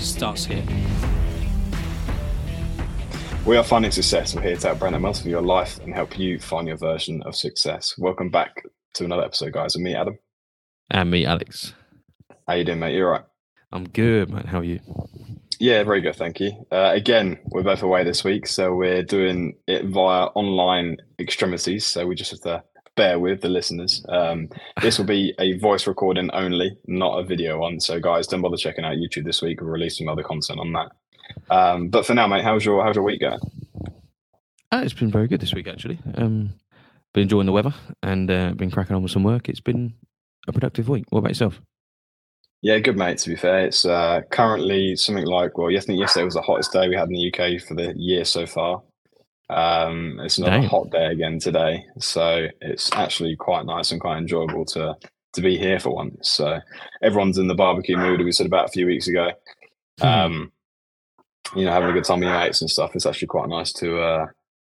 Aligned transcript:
starts 0.00 0.44
here. 0.44 0.64
We 3.46 3.56
are 3.56 3.62
finding 3.62 3.90
success. 3.90 4.34
We're 4.34 4.42
here 4.42 4.56
to 4.56 4.66
help 4.66 4.80
Brandon 4.80 5.00
month 5.00 5.22
for 5.22 5.28
your 5.28 5.42
life 5.42 5.78
and 5.78 5.94
help 5.94 6.18
you 6.18 6.38
find 6.38 6.66
your 6.66 6.76
version 6.76 7.22
of 7.22 7.36
success. 7.36 7.96
Welcome 7.96 8.28
back 8.28 8.64
to 8.94 9.04
another 9.04 9.22
episode, 9.22 9.52
guys. 9.52 9.74
And 9.74 9.84
me, 9.84 9.94
Adam. 9.94 10.18
And 10.90 11.10
me, 11.10 11.24
Alex. 11.24 11.72
How 12.46 12.54
you 12.54 12.64
doing, 12.64 12.80
mate? 12.80 12.94
You 12.94 13.04
all 13.04 13.12
right? 13.12 13.24
I'm 13.72 13.88
good, 13.88 14.30
man. 14.30 14.46
How 14.46 14.58
are 14.58 14.64
you? 14.64 14.80
Yeah, 15.58 15.82
very 15.84 16.00
good, 16.00 16.16
thank 16.16 16.40
you. 16.40 16.66
Uh, 16.70 16.90
again, 16.92 17.38
we're 17.46 17.62
both 17.62 17.82
away 17.82 18.04
this 18.04 18.24
week, 18.24 18.46
so 18.46 18.74
we're 18.74 19.02
doing 19.02 19.56
it 19.66 19.86
via 19.86 20.26
online 20.34 20.98
extremities. 21.18 21.86
So 21.86 22.06
we 22.06 22.14
just 22.14 22.30
have 22.32 22.40
to 22.40 22.64
bear 22.96 23.18
with 23.20 23.42
the 23.42 23.48
listeners. 23.48 24.04
Um, 24.08 24.48
this 24.82 24.98
will 24.98 25.06
be 25.06 25.34
a 25.38 25.58
voice 25.58 25.86
recording 25.86 26.30
only, 26.32 26.76
not 26.86 27.18
a 27.18 27.24
video 27.24 27.58
one. 27.58 27.78
So, 27.78 28.00
guys, 28.00 28.26
don't 28.26 28.42
bother 28.42 28.56
checking 28.56 28.84
out 28.84 28.96
YouTube 28.96 29.24
this 29.24 29.42
week. 29.42 29.60
We'll 29.60 29.70
release 29.70 29.98
some 29.98 30.08
other 30.08 30.22
content 30.22 30.58
on 30.58 30.72
that. 30.72 30.90
Um, 31.50 31.88
but 31.88 32.06
for 32.06 32.14
now, 32.14 32.26
mate, 32.26 32.44
how's 32.44 32.64
your 32.64 32.82
how's 32.82 32.96
your 32.96 33.04
week 33.04 33.20
going? 33.20 33.40
Uh, 34.72 34.82
it's 34.82 34.94
been 34.94 35.10
very 35.10 35.28
good 35.28 35.40
this 35.40 35.54
week, 35.54 35.68
actually. 35.68 35.98
Um, 36.16 36.54
been 37.14 37.22
enjoying 37.22 37.46
the 37.46 37.52
weather 37.52 37.74
and 38.02 38.30
uh, 38.30 38.52
been 38.52 38.70
cracking 38.70 38.96
on 38.96 39.02
with 39.02 39.12
some 39.12 39.22
work. 39.22 39.48
It's 39.48 39.60
been 39.60 39.94
a 40.48 40.52
productive 40.52 40.88
week. 40.88 41.04
What 41.10 41.20
about 41.20 41.30
yourself? 41.30 41.60
Yeah, 42.62 42.78
good 42.78 42.96
mate. 42.96 43.18
To 43.18 43.30
be 43.30 43.36
fair, 43.36 43.60
it's 43.60 43.84
uh, 43.84 44.22
currently 44.30 44.96
something 44.96 45.26
like 45.26 45.56
well, 45.56 45.74
I 45.74 45.80
think 45.80 46.00
yesterday 46.00 46.24
was 46.24 46.34
the 46.34 46.42
hottest 46.42 46.72
day 46.72 46.88
we 46.88 46.96
had 46.96 47.08
in 47.08 47.14
the 47.14 47.32
UK 47.32 47.62
for 47.62 47.74
the 47.74 47.94
year 47.96 48.24
so 48.24 48.46
far. 48.46 48.82
Um, 49.48 50.18
it's 50.20 50.38
another 50.38 50.60
Damn. 50.60 50.68
hot 50.68 50.90
day 50.90 51.06
again 51.06 51.38
today, 51.38 51.84
so 51.98 52.48
it's 52.60 52.92
actually 52.92 53.36
quite 53.36 53.64
nice 53.64 53.92
and 53.92 54.00
quite 54.00 54.18
enjoyable 54.18 54.64
to 54.66 54.96
to 55.34 55.42
be 55.42 55.56
here 55.58 55.78
for 55.78 55.90
once. 55.90 56.30
So 56.30 56.60
everyone's 57.02 57.38
in 57.38 57.46
the 57.46 57.54
barbecue 57.54 57.96
mood, 57.96 58.20
as 58.20 58.24
we 58.24 58.32
said 58.32 58.46
about 58.46 58.68
a 58.68 58.72
few 58.72 58.86
weeks 58.86 59.06
ago. 59.06 59.30
Um, 60.00 60.50
you 61.54 61.64
know, 61.64 61.72
having 61.72 61.90
a 61.90 61.92
good 61.92 62.04
time 62.04 62.20
with 62.20 62.28
your 62.28 62.38
mates 62.38 62.60
and 62.60 62.70
stuff. 62.70 62.96
It's 62.96 63.06
actually 63.06 63.28
quite 63.28 63.48
nice 63.48 63.72
to 63.74 64.00
uh, 64.00 64.26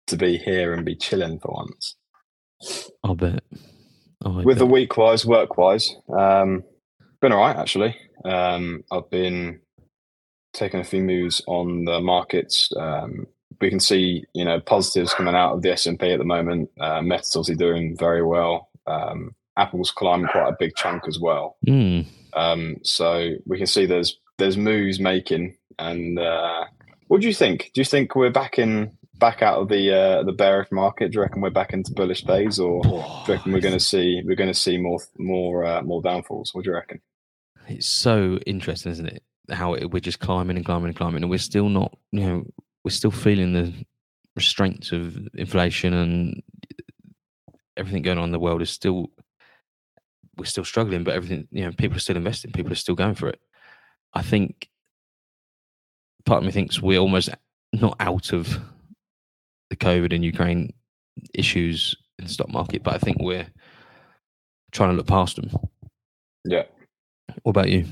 to 0.06 0.16
be 0.16 0.38
here 0.38 0.72
and 0.72 0.84
be 0.84 0.94
chilling 0.94 1.40
for 1.40 1.52
once. 1.52 1.96
I'll 3.02 3.14
bet. 3.14 3.42
Oh, 4.24 4.40
I 4.40 4.42
With 4.42 4.58
the 4.58 4.66
week 4.66 4.96
wise, 4.96 5.24
work 5.24 5.56
wise, 5.56 5.96
um, 6.16 6.62
been 7.20 7.32
all 7.32 7.40
right 7.40 7.56
actually. 7.56 7.96
Um, 8.24 8.84
I've 8.92 9.10
been 9.10 9.60
taking 10.52 10.80
a 10.80 10.84
few 10.84 11.02
moves 11.02 11.42
on 11.46 11.84
the 11.86 12.00
markets. 12.00 12.70
Um, 12.76 13.26
we 13.60 13.70
can 13.70 13.80
see, 13.80 14.24
you 14.34 14.44
know, 14.44 14.60
positives 14.60 15.14
coming 15.14 15.34
out 15.34 15.54
of 15.54 15.62
the 15.62 15.72
S 15.72 15.86
and 15.86 15.98
P 15.98 16.12
at 16.12 16.18
the 16.18 16.24
moment. 16.24 16.70
Uh, 16.78 17.02
Meta's 17.02 17.34
obviously 17.36 17.56
doing 17.56 17.96
very 17.96 18.24
well. 18.24 18.68
Um, 18.86 19.34
Apple's 19.56 19.90
climbing 19.90 20.28
quite 20.28 20.48
a 20.48 20.56
big 20.58 20.74
chunk 20.76 21.06
as 21.06 21.18
well. 21.18 21.56
Mm. 21.66 22.06
Um, 22.34 22.76
so 22.82 23.30
we 23.46 23.58
can 23.58 23.66
see 23.66 23.86
there's 23.86 24.18
there's 24.38 24.56
moves 24.56 25.00
making. 25.00 25.56
And 25.78 26.18
uh, 26.18 26.64
what 27.08 27.20
do 27.20 27.26
you 27.26 27.34
think? 27.34 27.70
Do 27.74 27.80
you 27.80 27.84
think 27.84 28.14
we're 28.14 28.30
back 28.30 28.58
in 28.58 28.96
back 29.20 29.42
out 29.42 29.58
of 29.58 29.68
the 29.68 29.94
uh, 29.94 30.22
the 30.24 30.32
bearish 30.32 30.72
market? 30.72 31.12
Do 31.12 31.16
you 31.16 31.22
reckon 31.22 31.42
we're 31.42 31.50
back 31.50 31.72
into 31.72 31.92
bullish 31.92 32.22
days, 32.24 32.58
or 32.58 32.82
do 32.82 32.88
you 32.88 33.34
reckon 33.34 33.52
we're 33.52 33.60
going 33.60 33.74
to 33.74 33.80
see 33.80 34.22
we're 34.24 34.36
going 34.36 34.52
to 34.52 34.58
see 34.58 34.78
more 34.78 34.98
more 35.18 35.64
uh, 35.64 35.82
more 35.82 36.02
downfalls? 36.02 36.54
What 36.54 36.64
do 36.64 36.70
you 36.70 36.74
reckon? 36.74 37.00
It's 37.68 37.88
so 37.88 38.38
interesting, 38.46 38.92
isn't 38.92 39.06
it? 39.06 39.22
How 39.50 39.74
it, 39.74 39.90
we're 39.90 40.00
just 40.00 40.20
climbing 40.20 40.56
and 40.56 40.64
climbing 40.64 40.88
and 40.88 40.96
climbing, 40.96 41.22
and 41.22 41.30
we're 41.30 41.38
still 41.38 41.68
not, 41.68 41.96
you 42.12 42.20
know, 42.20 42.46
we're 42.84 42.90
still 42.90 43.10
feeling 43.10 43.52
the 43.52 43.72
restraints 44.36 44.92
of 44.92 45.16
inflation 45.34 45.92
and 45.92 46.42
everything 47.76 48.02
going 48.02 48.18
on 48.18 48.24
in 48.24 48.32
the 48.32 48.38
world 48.38 48.62
is 48.62 48.70
still, 48.70 49.10
we're 50.36 50.44
still 50.44 50.64
struggling, 50.64 51.04
but 51.04 51.14
everything, 51.14 51.46
you 51.50 51.64
know, 51.64 51.72
people 51.72 51.96
are 51.96 52.00
still 52.00 52.16
investing, 52.16 52.52
people 52.52 52.72
are 52.72 52.76
still 52.76 52.94
going 52.94 53.14
for 53.14 53.28
it. 53.28 53.40
I 54.14 54.22
think 54.22 54.68
part 56.24 56.38
of 56.38 56.44
me 56.44 56.52
thinks 56.52 56.80
we're 56.80 56.98
almost 56.98 57.30
not 57.72 57.96
out 58.00 58.32
of 58.32 58.58
the 59.70 59.76
COVID 59.76 60.14
and 60.14 60.24
Ukraine 60.24 60.72
issues 61.34 61.96
in 62.18 62.24
the 62.24 62.30
stock 62.30 62.50
market, 62.50 62.82
but 62.82 62.94
I 62.94 62.98
think 62.98 63.18
we're 63.20 63.46
trying 64.72 64.90
to 64.90 64.96
look 64.96 65.06
past 65.06 65.36
them. 65.36 65.50
Yeah. 66.44 66.64
What 67.42 67.50
about 67.50 67.68
you? 67.68 67.86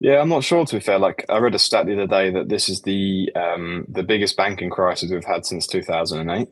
Yeah, 0.00 0.20
I'm 0.20 0.28
not 0.28 0.44
sure. 0.44 0.64
To 0.64 0.76
be 0.76 0.80
fair, 0.80 0.98
like 0.98 1.24
I 1.28 1.38
read 1.38 1.54
a 1.54 1.58
stat 1.58 1.86
the 1.86 1.94
other 1.94 2.06
day 2.06 2.30
that 2.30 2.48
this 2.48 2.68
is 2.68 2.82
the 2.82 3.32
um, 3.34 3.84
the 3.88 4.02
biggest 4.02 4.36
banking 4.36 4.70
crisis 4.70 5.10
we've 5.10 5.24
had 5.24 5.44
since 5.44 5.66
2008. 5.66 6.48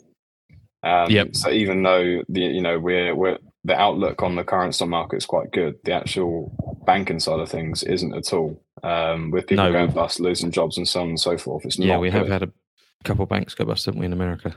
Um, 0.82 1.10
Yep. 1.10 1.36
So 1.36 1.50
even 1.50 1.82
though 1.82 2.22
the 2.28 2.40
you 2.40 2.60
know 2.60 2.78
we're 2.78 3.14
we're 3.14 3.38
the 3.64 3.78
outlook 3.78 4.22
on 4.22 4.36
the 4.36 4.44
current 4.44 4.74
stock 4.74 4.88
market 4.88 5.16
is 5.16 5.26
quite 5.26 5.50
good, 5.52 5.76
the 5.84 5.92
actual 5.92 6.52
banking 6.86 7.18
side 7.18 7.40
of 7.40 7.48
things 7.48 7.82
isn't 7.82 8.14
at 8.14 8.32
all. 8.32 8.62
Um, 8.82 9.30
with 9.30 9.46
people 9.46 9.64
No, 9.64 9.72
going 9.72 9.90
bust, 9.90 10.20
losing 10.20 10.50
jobs, 10.52 10.76
and 10.76 10.86
so 10.86 11.00
on 11.02 11.08
and 11.08 11.20
so 11.20 11.36
forth, 11.36 11.64
it's 11.64 11.78
Yeah, 11.78 11.98
we 11.98 12.10
have 12.10 12.28
had 12.28 12.42
a 12.44 12.52
couple 13.04 13.24
of 13.24 13.28
banks 13.28 13.54
go 13.54 13.64
bust, 13.64 13.86
haven't 13.86 14.00
we, 14.00 14.06
in 14.06 14.12
America? 14.12 14.54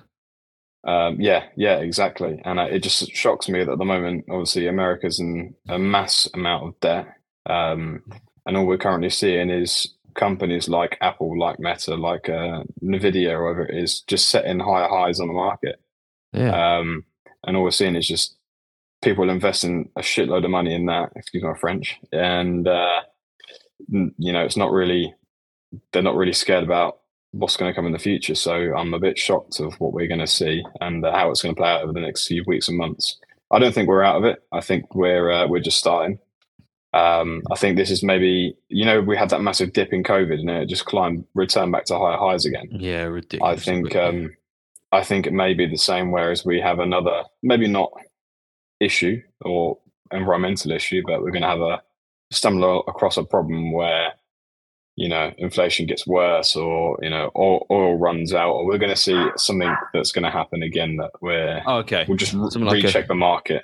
Um, 0.83 1.19
yeah, 1.19 1.45
yeah, 1.55 1.77
exactly. 1.77 2.41
And 2.45 2.59
uh, 2.59 2.67
it 2.69 2.79
just 2.79 3.11
shocks 3.11 3.49
me 3.49 3.63
that 3.63 3.71
at 3.71 3.77
the 3.79 3.85
moment, 3.85 4.25
obviously, 4.29 4.67
America's 4.67 5.19
in 5.19 5.55
a 5.67 5.79
mass 5.79 6.27
amount 6.33 6.67
of 6.67 6.79
debt. 6.79 7.07
Um, 7.45 8.03
and 8.45 8.57
all 8.57 8.65
we're 8.65 8.77
currently 8.77 9.09
seeing 9.09 9.49
is 9.49 9.93
companies 10.15 10.67
like 10.67 10.97
Apple, 11.01 11.37
like 11.39 11.59
Meta, 11.59 11.95
like 11.95 12.29
uh, 12.29 12.63
Nvidia, 12.83 13.31
or 13.31 13.43
whatever 13.43 13.65
it 13.65 13.83
is, 13.83 14.01
just 14.01 14.29
setting 14.29 14.59
higher 14.59 14.87
highs 14.87 15.19
on 15.19 15.27
the 15.27 15.33
market. 15.33 15.79
Yeah. 16.33 16.77
Um, 16.77 17.05
and 17.45 17.55
all 17.55 17.63
we're 17.63 17.71
seeing 17.71 17.95
is 17.95 18.07
just 18.07 18.35
people 19.01 19.29
investing 19.29 19.89
a 19.95 20.01
shitload 20.01 20.43
of 20.43 20.51
money 20.51 20.73
in 20.73 20.85
that, 20.87 21.11
excuse 21.15 21.43
my 21.43 21.57
French. 21.57 21.97
And, 22.11 22.67
uh, 22.67 23.01
you 23.87 24.33
know, 24.33 24.43
it's 24.43 24.57
not 24.57 24.71
really, 24.71 25.13
they're 25.91 26.01
not 26.03 26.15
really 26.15 26.33
scared 26.33 26.63
about 26.63 26.99
what's 27.31 27.57
going 27.57 27.71
to 27.71 27.75
come 27.75 27.85
in 27.85 27.93
the 27.93 27.99
future. 27.99 28.35
So 28.35 28.53
I'm 28.75 28.93
a 28.93 28.99
bit 28.99 29.17
shocked 29.17 29.59
of 29.59 29.79
what 29.79 29.93
we're 29.93 30.07
going 30.07 30.19
to 30.19 30.27
see 30.27 30.63
and 30.81 31.05
uh, 31.05 31.11
how 31.11 31.29
it's 31.29 31.41
going 31.41 31.55
to 31.55 31.59
play 31.59 31.69
out 31.69 31.83
over 31.83 31.93
the 31.93 32.01
next 32.01 32.27
few 32.27 32.43
weeks 32.45 32.67
and 32.67 32.77
months. 32.77 33.17
I 33.51 33.59
don't 33.59 33.73
think 33.73 33.87
we're 33.87 34.03
out 34.03 34.17
of 34.17 34.25
it. 34.25 34.43
I 34.51 34.61
think 34.61 34.93
we're 34.93 35.31
uh, 35.31 35.47
we're 35.47 35.59
just 35.59 35.79
starting. 35.79 36.19
Um, 36.91 37.43
I 37.51 37.55
think 37.55 37.77
this 37.77 37.91
is 37.91 38.01
maybe 38.01 38.57
you 38.69 38.85
know 38.85 39.01
we 39.01 39.15
had 39.15 39.29
that 39.29 39.41
massive 39.41 39.73
dip 39.73 39.93
in 39.93 40.03
COVID 40.03 40.39
and 40.39 40.49
it 40.49 40.67
just 40.67 40.85
climbed, 40.85 41.25
returned 41.35 41.71
back 41.71 41.85
to 41.85 41.97
higher 41.97 42.17
highs 42.17 42.45
again. 42.45 42.67
yeah, 42.71 43.03
ridiculous. 43.03 43.61
I 43.61 43.63
think 43.63 43.95
um, 43.95 44.35
I 44.91 45.03
think 45.03 45.27
it 45.27 45.33
may 45.33 45.53
be 45.53 45.67
the 45.67 45.77
same. 45.77 46.11
Whereas 46.11 46.45
we 46.45 46.59
have 46.61 46.79
another, 46.79 47.23
maybe 47.43 47.67
not 47.67 47.91
issue 48.79 49.21
or 49.41 49.77
environmental 50.11 50.71
issue, 50.71 51.03
but 51.05 51.21
we're 51.21 51.31
going 51.31 51.43
to 51.43 51.47
have 51.47 51.61
a 51.61 51.81
stumble 52.31 52.83
across 52.87 53.17
a 53.17 53.23
problem 53.23 53.71
where 53.71 54.13
you 54.95 55.07
know 55.07 55.31
inflation 55.37 55.85
gets 55.85 56.07
worse, 56.07 56.55
or 56.55 56.97
you 57.01 57.09
know 57.09 57.31
oil, 57.35 57.67
oil 57.69 57.97
runs 57.97 58.33
out, 58.33 58.51
or 58.51 58.65
we're 58.65 58.77
going 58.79 58.89
to 58.89 58.95
see 58.95 59.27
something 59.37 59.73
that's 59.93 60.11
going 60.11 60.25
to 60.25 60.31
happen 60.31 60.63
again 60.63 60.97
that 60.97 61.11
we're 61.21 61.61
oh, 61.67 61.77
okay. 61.77 62.05
we'll 62.07 62.17
just 62.17 62.33
re- 62.33 62.39
like 62.39 62.83
a- 62.83 62.87
recheck 62.87 63.07
the 63.07 63.15
market. 63.15 63.63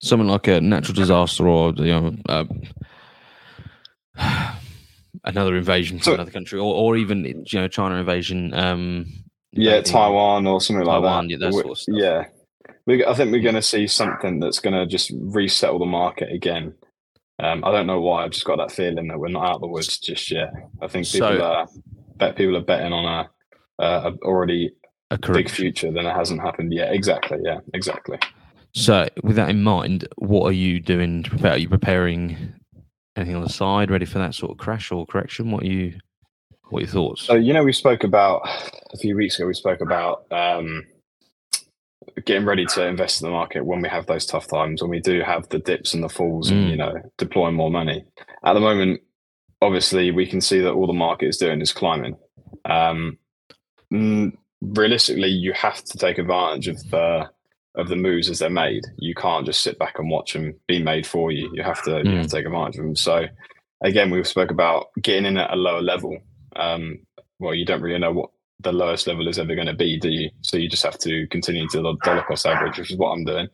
Something 0.00 0.28
like 0.28 0.46
a 0.46 0.60
natural 0.60 0.94
disaster 0.94 1.48
or 1.48 1.72
you 1.76 1.86
know, 1.86 2.14
um, 2.28 2.62
another 5.24 5.56
invasion 5.56 5.98
from 5.98 6.04
So- 6.04 6.14
another 6.14 6.30
country, 6.30 6.58
or, 6.58 6.74
or 6.74 6.96
even 6.96 7.24
you 7.24 7.60
know, 7.60 7.68
China 7.68 7.96
invasion. 7.96 8.54
Um, 8.54 9.06
Yeah, 9.52 9.76
invading- 9.78 9.92
Taiwan 9.92 10.46
or 10.46 10.60
something 10.60 10.84
like 10.86 10.94
Taiwan, 11.00 11.26
that. 11.26 11.30
yeah, 11.32 11.36
that 11.40 11.54
We- 11.54 11.62
sort 11.62 11.78
of. 11.78 11.84
Yeah, 11.88 12.24
we, 12.86 13.04
I 13.04 13.14
think 13.14 13.32
we're 13.32 13.42
going 13.42 13.54
to 13.54 13.62
see 13.62 13.86
something 13.86 14.40
that's 14.40 14.60
going 14.60 14.74
to 14.74 14.86
just 14.86 15.10
resettle 15.20 15.78
the 15.80 15.86
market 15.86 16.30
again. 16.32 16.74
Um, 17.40 17.64
I 17.64 17.70
don't 17.72 17.86
know 17.86 18.00
why. 18.00 18.24
I've 18.24 18.32
just 18.32 18.44
got 18.44 18.58
that 18.58 18.72
feeling 18.72 19.08
that 19.08 19.18
we're 19.18 19.28
not 19.28 19.48
out 19.48 19.54
of 19.56 19.60
the 19.60 19.68
woods 19.68 19.98
just 19.98 20.30
yet. 20.30 20.52
I 20.82 20.86
think 20.88 21.06
people 21.10 21.28
So- 21.28 21.42
are 21.42 21.66
bet 22.16 22.36
people 22.36 22.56
are 22.56 22.62
betting 22.62 22.92
on 22.92 23.04
a, 23.80 24.12
already 24.22 24.72
a 25.10 25.18
big 25.18 25.48
future 25.48 25.90
than 25.92 26.04
it 26.06 26.14
hasn't 26.14 26.40
happened 26.40 26.72
yet. 26.72 26.92
Exactly. 26.92 27.38
Yeah. 27.44 27.58
Exactly. 27.74 28.18
So, 28.74 29.08
with 29.22 29.36
that 29.36 29.50
in 29.50 29.62
mind, 29.62 30.06
what 30.16 30.46
are 30.48 30.52
you 30.52 30.80
doing 30.80 31.22
to 31.22 31.30
prepare? 31.30 31.52
Are 31.52 31.58
you 31.58 31.68
preparing 31.68 32.54
anything 33.16 33.34
on 33.36 33.42
the 33.42 33.48
side, 33.48 33.90
ready 33.90 34.04
for 34.04 34.18
that 34.18 34.34
sort 34.34 34.52
of 34.52 34.58
crash 34.58 34.92
or 34.92 35.06
correction? 35.06 35.50
What 35.50 35.62
are 35.64 35.66
you? 35.66 35.98
What 36.70 36.80
are 36.80 36.82
your 36.82 36.90
thoughts? 36.92 37.22
So 37.22 37.34
you 37.34 37.52
know, 37.52 37.64
we 37.64 37.72
spoke 37.72 38.04
about 38.04 38.42
a 38.92 38.98
few 38.98 39.16
weeks 39.16 39.38
ago. 39.38 39.46
We 39.46 39.54
spoke 39.54 39.80
about 39.80 40.26
um, 40.30 40.84
getting 42.24 42.44
ready 42.46 42.66
to 42.66 42.86
invest 42.86 43.22
in 43.22 43.26
the 43.26 43.32
market 43.32 43.64
when 43.64 43.80
we 43.80 43.88
have 43.88 44.06
those 44.06 44.26
tough 44.26 44.48
times, 44.48 44.82
when 44.82 44.90
we 44.90 45.00
do 45.00 45.22
have 45.22 45.48
the 45.48 45.58
dips 45.58 45.94
and 45.94 46.02
the 46.02 46.08
falls, 46.08 46.50
and 46.50 46.66
Mm. 46.66 46.70
you 46.70 46.76
know, 46.76 46.94
deploying 47.16 47.54
more 47.54 47.70
money. 47.70 48.04
At 48.44 48.52
the 48.52 48.60
moment, 48.60 49.00
obviously 49.62 50.10
we 50.10 50.26
can 50.26 50.40
see 50.40 50.60
that 50.60 50.72
all 50.72 50.86
the 50.86 50.92
market 50.92 51.28
is 51.28 51.38
doing 51.38 51.60
is 51.60 51.72
climbing. 51.72 52.16
Um, 52.66 53.18
mm, 53.92 54.32
realistically, 54.60 55.28
you 55.30 55.52
have 55.54 55.82
to 55.84 55.98
take 55.98 56.18
advantage 56.18 56.68
of 56.68 56.76
the 56.90 57.30
of 57.78 57.88
the 57.88 57.96
moves 57.96 58.28
as 58.28 58.40
they're 58.40 58.50
made. 58.50 58.82
You 58.98 59.14
can't 59.14 59.46
just 59.46 59.62
sit 59.62 59.78
back 59.78 59.98
and 59.98 60.10
watch 60.10 60.32
them 60.32 60.54
be 60.66 60.82
made 60.82 61.06
for 61.06 61.30
you. 61.30 61.50
You 61.54 61.62
have 61.62 61.82
to, 61.84 61.90
mm. 61.90 62.04
you 62.04 62.16
have 62.16 62.26
to 62.26 62.36
take 62.36 62.44
advantage 62.44 62.76
of 62.76 62.84
them. 62.84 62.96
So 62.96 63.26
again, 63.82 64.10
we've 64.10 64.26
spoke 64.26 64.50
about 64.50 64.88
getting 65.00 65.24
in 65.24 65.38
at 65.38 65.52
a 65.52 65.56
lower 65.56 65.80
level. 65.80 66.18
Um, 66.56 66.98
well, 67.38 67.54
you 67.54 67.64
don't 67.64 67.80
really 67.80 67.98
know 67.98 68.12
what 68.12 68.30
the 68.60 68.72
lowest 68.72 69.06
level 69.06 69.28
is 69.28 69.38
ever 69.38 69.54
going 69.54 69.68
to 69.68 69.74
be, 69.74 69.98
do 69.98 70.10
you? 70.10 70.30
So 70.42 70.56
you 70.56 70.68
just 70.68 70.82
have 70.82 70.98
to 70.98 71.26
continue 71.28 71.68
to 71.68 71.80
the 71.80 71.96
dollar 72.02 72.22
cost 72.22 72.46
average, 72.46 72.78
which 72.78 72.90
is 72.90 72.96
what 72.96 73.10
I'm 73.10 73.24
doing. 73.24 73.48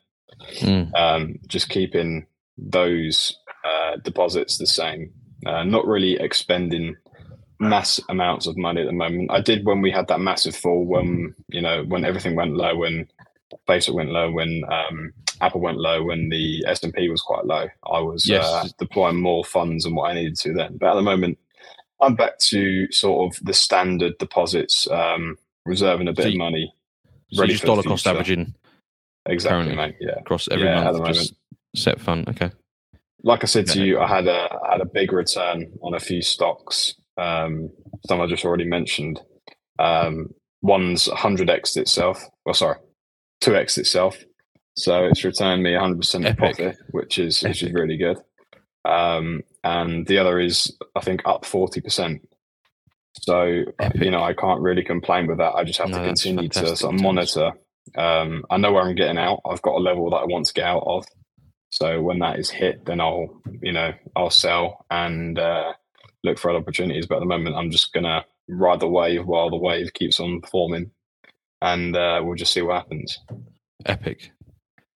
Mm. 0.60 0.94
Um, 0.94 1.38
just 1.46 1.68
keeping 1.68 2.26
those 2.56 3.36
uh, 3.64 3.96
deposits 4.02 4.56
the 4.56 4.66
same, 4.66 5.12
uh, 5.44 5.64
not 5.64 5.86
really 5.86 6.14
expending 6.14 6.96
mass 7.60 8.00
amounts 8.08 8.46
of 8.46 8.56
money 8.56 8.80
at 8.80 8.86
the 8.86 8.92
moment. 8.92 9.30
I 9.30 9.40
did 9.40 9.66
when 9.66 9.82
we 9.82 9.90
had 9.90 10.08
that 10.08 10.20
massive 10.20 10.56
fall, 10.56 10.84
when 10.84 11.34
you 11.48 11.60
know 11.60 11.84
when 11.84 12.04
everything 12.04 12.34
went 12.34 12.56
low, 12.56 12.76
when 12.76 13.06
Facebook 13.68 13.94
went 13.94 14.10
low, 14.10 14.30
when 14.30 14.62
um, 14.70 15.12
Apple 15.40 15.60
went 15.60 15.78
low, 15.78 16.04
when 16.04 16.28
the 16.28 16.64
S 16.66 16.82
and 16.82 16.92
P 16.92 17.08
was 17.08 17.20
quite 17.20 17.44
low. 17.44 17.66
I 17.90 18.00
was 18.00 18.28
yes. 18.28 18.44
uh, 18.44 18.68
deploying 18.78 19.20
more 19.20 19.44
funds 19.44 19.84
than 19.84 19.94
what 19.94 20.10
I 20.10 20.14
needed 20.14 20.36
to 20.38 20.52
then. 20.52 20.76
But 20.78 20.90
at 20.90 20.94
the 20.94 21.02
moment, 21.02 21.38
I'm 22.00 22.14
back 22.14 22.38
to 22.38 22.90
sort 22.92 23.34
of 23.34 23.44
the 23.44 23.54
standard 23.54 24.18
deposits, 24.18 24.88
um, 24.90 25.36
reserving 25.64 26.08
a 26.08 26.12
bit 26.12 26.22
so 26.22 26.28
you, 26.28 26.34
of 26.34 26.38
money. 26.38 26.74
So 27.32 27.40
ready 27.42 27.54
just 27.54 27.64
dollar 27.64 27.82
cost 27.82 28.06
averaging. 28.06 28.54
Exactly, 29.26 29.74
mate. 29.74 29.96
Yeah, 30.00 30.18
across 30.18 30.48
every 30.50 30.66
yeah, 30.66 30.90
month, 30.90 31.06
just 31.06 31.34
set 31.74 32.00
fund. 32.00 32.28
Okay. 32.28 32.50
Like 33.22 33.42
I 33.42 33.46
said 33.46 33.66
to 33.68 33.82
you, 33.82 34.00
I 34.00 34.06
had 34.06 34.26
a 34.26 34.58
I 34.66 34.72
had 34.72 34.80
a 34.82 34.86
big 34.86 35.12
return 35.12 35.72
on 35.82 35.94
a 35.94 36.00
few 36.00 36.20
stocks. 36.20 36.94
Um, 37.16 37.70
some 38.06 38.20
I 38.20 38.26
just 38.26 38.44
already 38.44 38.66
mentioned. 38.66 39.20
Um, 39.78 40.34
one's 40.60 41.08
100x 41.08 41.76
itself. 41.76 42.22
Well, 42.44 42.54
sorry, 42.54 42.78
2x 43.44 43.78
itself. 43.78 44.16
So 44.76 45.04
it's 45.04 45.24
returned 45.24 45.62
me 45.62 45.72
100% 45.72 46.36
profit, 46.36 46.76
which 46.90 47.18
is 47.18 47.42
Epic. 47.42 47.50
which 47.50 47.62
is 47.62 47.72
really 47.72 47.96
good. 47.96 48.18
Um, 48.84 49.42
and 49.62 50.06
the 50.06 50.18
other 50.18 50.38
is 50.38 50.76
I 50.96 51.00
think 51.00 51.22
up 51.24 51.44
40%. 51.44 52.20
So 53.20 53.62
Epic. 53.78 54.02
you 54.02 54.10
know 54.10 54.22
I 54.22 54.34
can't 54.34 54.60
really 54.60 54.82
complain 54.82 55.26
with 55.26 55.38
that. 55.38 55.54
I 55.54 55.64
just 55.64 55.78
have 55.78 55.90
no, 55.90 55.98
to 55.98 56.04
continue 56.04 56.48
to 56.48 56.76
sort 56.76 56.94
of 56.94 57.00
monitor. 57.00 57.52
Um, 57.96 58.44
I 58.50 58.56
know 58.56 58.72
where 58.72 58.82
I'm 58.82 58.96
getting 58.96 59.18
out. 59.18 59.40
I've 59.48 59.62
got 59.62 59.76
a 59.76 59.78
level 59.78 60.10
that 60.10 60.16
I 60.16 60.24
want 60.24 60.46
to 60.46 60.54
get 60.54 60.64
out 60.64 60.82
of. 60.86 61.06
So 61.70 62.02
when 62.02 62.18
that 62.20 62.38
is 62.38 62.50
hit, 62.50 62.84
then 62.84 63.00
I'll 63.00 63.40
you 63.62 63.72
know 63.72 63.92
I'll 64.16 64.30
sell 64.30 64.84
and 64.90 65.38
uh, 65.38 65.72
look 66.24 66.38
for 66.38 66.50
other 66.50 66.58
opportunities. 66.58 67.06
But 67.06 67.16
at 67.16 67.20
the 67.20 67.26
moment, 67.26 67.56
I'm 67.56 67.70
just 67.70 67.92
gonna 67.92 68.24
ride 68.48 68.80
the 68.80 68.88
wave 68.88 69.26
while 69.26 69.50
the 69.50 69.56
wave 69.56 69.92
keeps 69.94 70.18
on 70.18 70.42
forming, 70.42 70.90
and 71.64 71.96
uh, 71.96 72.20
we'll 72.22 72.36
just 72.36 72.52
see 72.52 72.62
what 72.62 72.76
happens. 72.76 73.18
Epic. 73.86 74.30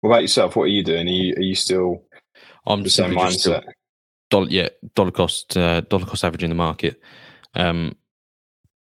What 0.02 0.10
about 0.10 0.24
yourself? 0.24 0.56
What 0.56 0.64
are 0.64 0.68
you 0.68 0.84
doing? 0.84 1.08
Are 1.08 1.12
you, 1.12 1.34
are 1.36 1.42
you 1.42 1.56
still 1.56 2.04
I'm 2.66 2.84
the 2.84 2.90
same 2.90 3.12
mindset? 3.12 3.64
Dollar, 4.32 4.48
yeah, 4.50 4.70
dollar 4.96 5.12
cost, 5.12 5.56
uh, 5.56 5.82
dollar 5.82 6.06
cost 6.06 6.26
average 6.26 6.44
in 6.44 6.50
the 6.50 6.56
market. 6.56 7.00
Um, 7.54 7.96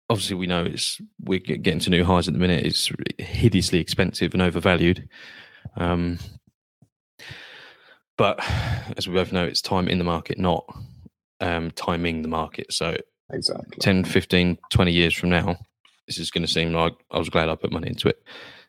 obviously, 0.09 0.37
we 0.37 0.47
know 0.47 0.63
it's 0.63 1.01
we're 1.19 1.39
getting 1.39 1.79
to 1.79 1.89
new 1.89 2.05
highs 2.05 2.27
at 2.27 2.33
the 2.33 2.39
minute. 2.39 2.65
It's 2.65 2.89
hideously 3.19 3.79
expensive 3.79 4.33
and 4.33 4.41
overvalued. 4.41 5.07
Um, 5.75 6.19
but 8.17 8.39
as 8.95 9.07
we 9.07 9.13
both 9.13 9.33
know, 9.33 9.43
it's 9.43 9.61
time 9.61 9.89
in 9.89 9.97
the 9.97 10.03
market, 10.05 10.37
not 10.37 10.65
um, 11.41 11.71
timing 11.71 12.21
the 12.21 12.29
market. 12.29 12.71
So 12.71 12.95
exactly 13.31 13.77
10, 13.81 14.05
15, 14.05 14.57
20 14.69 14.91
years 14.91 15.13
from 15.13 15.29
now, 15.29 15.57
this 16.07 16.17
is 16.17 16.31
going 16.31 16.45
to 16.45 16.51
seem 16.51 16.73
like 16.73 16.93
I 17.11 17.17
was 17.17 17.29
glad 17.29 17.49
I 17.49 17.55
put 17.55 17.71
money 17.71 17.87
into 17.87 18.07
it. 18.07 18.23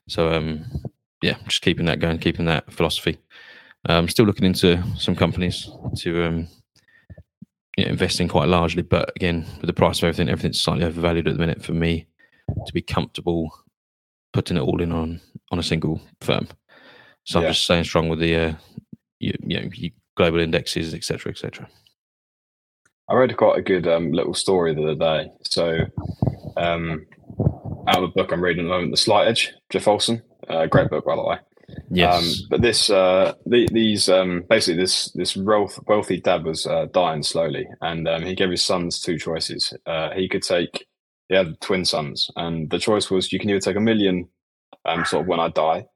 So 0.08 0.32
um, 0.32 0.64
yeah, 1.22 1.36
just 1.46 1.62
keeping 1.62 1.86
that 1.86 2.00
going, 2.00 2.18
keeping 2.18 2.46
that 2.46 2.72
philosophy. 2.72 3.18
I'm 3.86 3.96
um, 3.96 4.08
still 4.08 4.24
looking 4.24 4.46
into 4.46 4.82
some 4.96 5.14
companies 5.14 5.68
to 5.98 6.24
um, 6.24 6.48
you 7.76 7.84
know, 7.84 7.90
invest 7.90 8.20
in 8.20 8.28
quite 8.28 8.48
largely, 8.48 8.82
but 8.82 9.12
again, 9.16 9.44
with 9.58 9.66
the 9.66 9.74
price 9.74 9.98
of 9.98 10.04
everything, 10.04 10.28
everything's 10.28 10.60
slightly 10.60 10.84
overvalued 10.84 11.28
at 11.28 11.34
the 11.34 11.40
minute 11.40 11.62
for 11.62 11.72
me 11.72 12.06
to 12.66 12.72
be 12.72 12.82
comfortable 12.82 13.52
putting 14.32 14.56
it 14.56 14.60
all 14.60 14.82
in 14.82 14.92
on 14.92 15.20
on 15.50 15.58
a 15.58 15.62
single 15.62 16.00
firm. 16.20 16.48
So 17.24 17.40
yeah. 17.40 17.46
I'm 17.46 17.52
just 17.52 17.64
staying 17.64 17.84
strong 17.84 18.08
with 18.08 18.20
the 18.20 18.36
uh, 18.36 18.52
you, 19.18 19.32
you 19.40 19.60
know 19.60 19.70
global 20.16 20.40
indexes, 20.40 20.94
etc., 20.94 21.32
etc. 21.32 21.68
I 23.08 23.14
read 23.14 23.36
quite 23.36 23.58
a 23.58 23.62
good 23.62 23.86
um, 23.86 24.12
little 24.12 24.34
story 24.34 24.74
the 24.74 24.82
other 24.82 24.94
day. 24.94 25.30
So, 25.42 25.80
um, 26.56 27.06
out 27.86 27.98
of 27.98 28.04
a 28.04 28.08
book 28.08 28.32
I'm 28.32 28.42
reading 28.42 28.64
at 28.64 28.68
the 28.68 28.74
moment, 28.74 28.90
The 28.92 28.96
Slight 28.96 29.28
Edge, 29.28 29.52
Jeff 29.70 29.88
Olson. 29.88 30.22
Uh, 30.48 30.66
great 30.66 30.90
book, 30.90 31.04
by 31.04 31.16
the 31.16 31.22
way. 31.22 31.38
Yes. 31.90 32.14
Um, 32.14 32.46
but 32.50 32.62
this, 32.62 32.90
uh, 32.90 33.34
the, 33.46 33.68
these, 33.72 34.08
um, 34.08 34.44
basically, 34.48 34.80
this 34.80 35.10
this 35.12 35.36
wealth, 35.36 35.78
wealthy 35.86 36.20
dad 36.20 36.44
was 36.44 36.66
uh, 36.66 36.86
dying 36.92 37.22
slowly, 37.22 37.66
and 37.80 38.06
um, 38.06 38.22
he 38.22 38.34
gave 38.34 38.50
his 38.50 38.62
sons 38.62 39.00
two 39.00 39.18
choices. 39.18 39.72
Uh, 39.86 40.10
he 40.10 40.28
could 40.28 40.42
take, 40.42 40.86
he 41.28 41.34
had 41.34 41.60
twin 41.60 41.84
sons, 41.84 42.30
and 42.36 42.70
the 42.70 42.78
choice 42.78 43.10
was 43.10 43.32
you 43.32 43.38
can 43.38 43.50
either 43.50 43.60
take 43.60 43.76
a 43.76 43.80
million, 43.80 44.28
um, 44.84 45.04
sort 45.04 45.22
of 45.22 45.28
when 45.28 45.40
I 45.40 45.48
die, 45.48 45.86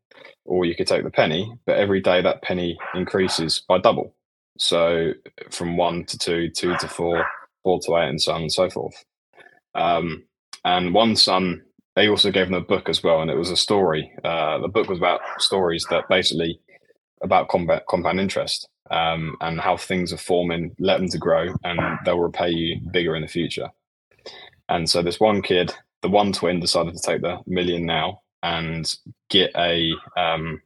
or 0.44 0.64
you 0.64 0.75
could 0.75 0.87
take 0.87 1.05
the 1.05 1.11
penny. 1.11 1.52
But 1.67 1.76
every 1.76 2.00
day 2.00 2.23
that 2.23 2.43
penny 2.43 2.79
increases 2.94 3.62
by 3.69 3.79
double. 3.79 4.14
So 4.58 5.12
from 5.50 5.76
one 5.76 6.05
to 6.06 6.19
two, 6.19 6.50
two 6.50 6.76
to 6.79 6.88
four, 6.88 7.25
four 7.62 7.79
to 7.81 7.96
eight, 7.99 8.08
and 8.08 8.20
so 8.20 8.32
on 8.32 8.43
and 8.43 8.52
so 8.52 8.69
forth. 8.70 9.05
Um, 9.75 10.25
and 10.64 10.93
one 10.93 11.14
son 11.14 11.62
they 11.99 12.09
also 12.09 12.31
gave 12.31 12.47
them 12.47 12.55
a 12.55 12.61
book 12.61 12.89
as 12.89 13.03
well, 13.03 13.21
and 13.21 13.29
it 13.29 13.37
was 13.37 13.50
a 13.50 13.56
story. 13.56 14.12
Uh, 14.23 14.59
the 14.59 14.69
book 14.69 14.89
was 14.89 14.99
about 14.99 15.21
stories 15.39 15.85
that 15.91 16.09
basically 16.09 16.61
about 17.23 17.49
combat, 17.49 17.83
compound 17.89 18.21
interest 18.21 18.69
um, 18.93 19.37
and 19.41 19.61
how 19.61 19.77
things 19.77 20.12
are 20.12 20.17
forming. 20.17 20.77
Let 20.79 20.99
them 20.99 21.09
to 21.09 21.19
grow, 21.19 21.53
and 21.65 21.81
they'll 22.05 22.21
repay 22.21 22.50
you 22.50 22.81
bigger 22.93 23.17
in 23.17 23.23
the 23.23 23.29
future. 23.29 23.71
And 24.69 24.89
so 24.89 25.03
this 25.03 25.19
one 25.19 25.43
kid, 25.43 25.75
the 26.03 26.09
one 26.09 26.33
twin, 26.33 26.61
decided 26.61 26.95
to 26.95 27.03
take 27.03 27.23
the 27.23 27.39
million 27.49 27.85
now 27.85 28.23
and 28.44 28.94
get 29.29 29.51
a 29.56 29.91
um, 30.17 30.62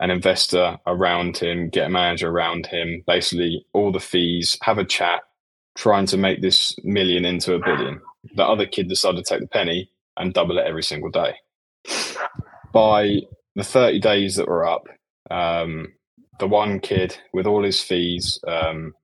an 0.00 0.10
investor 0.10 0.76
around 0.88 1.36
him, 1.36 1.68
get 1.68 1.86
a 1.86 1.90
manager 1.90 2.28
around 2.28 2.66
him, 2.66 3.04
basically 3.06 3.64
all 3.72 3.92
the 3.92 4.00
fees, 4.00 4.58
have 4.62 4.78
a 4.78 4.84
chat, 4.84 5.22
trying 5.76 6.06
to 6.06 6.16
make 6.16 6.42
this 6.42 6.74
million 6.82 7.24
into 7.24 7.54
a 7.54 7.60
billion. 7.60 8.00
The 8.34 8.44
other 8.44 8.66
kid 8.66 8.88
decided 8.88 9.24
to 9.24 9.32
take 9.32 9.40
the 9.40 9.46
penny 9.46 9.92
and 10.16 10.34
double 10.34 10.58
it 10.58 10.66
every 10.66 10.82
single 10.82 11.10
day. 11.10 11.34
By 12.72 13.20
the 13.54 13.64
30 13.64 14.00
days 14.00 14.36
that 14.36 14.48
were 14.48 14.66
up, 14.66 14.86
um, 15.30 15.92
the 16.38 16.48
one 16.48 16.80
kid 16.80 17.16
with 17.32 17.46
all 17.46 17.62
his 17.62 17.80
fees, 17.80 18.38
um, 18.46 18.94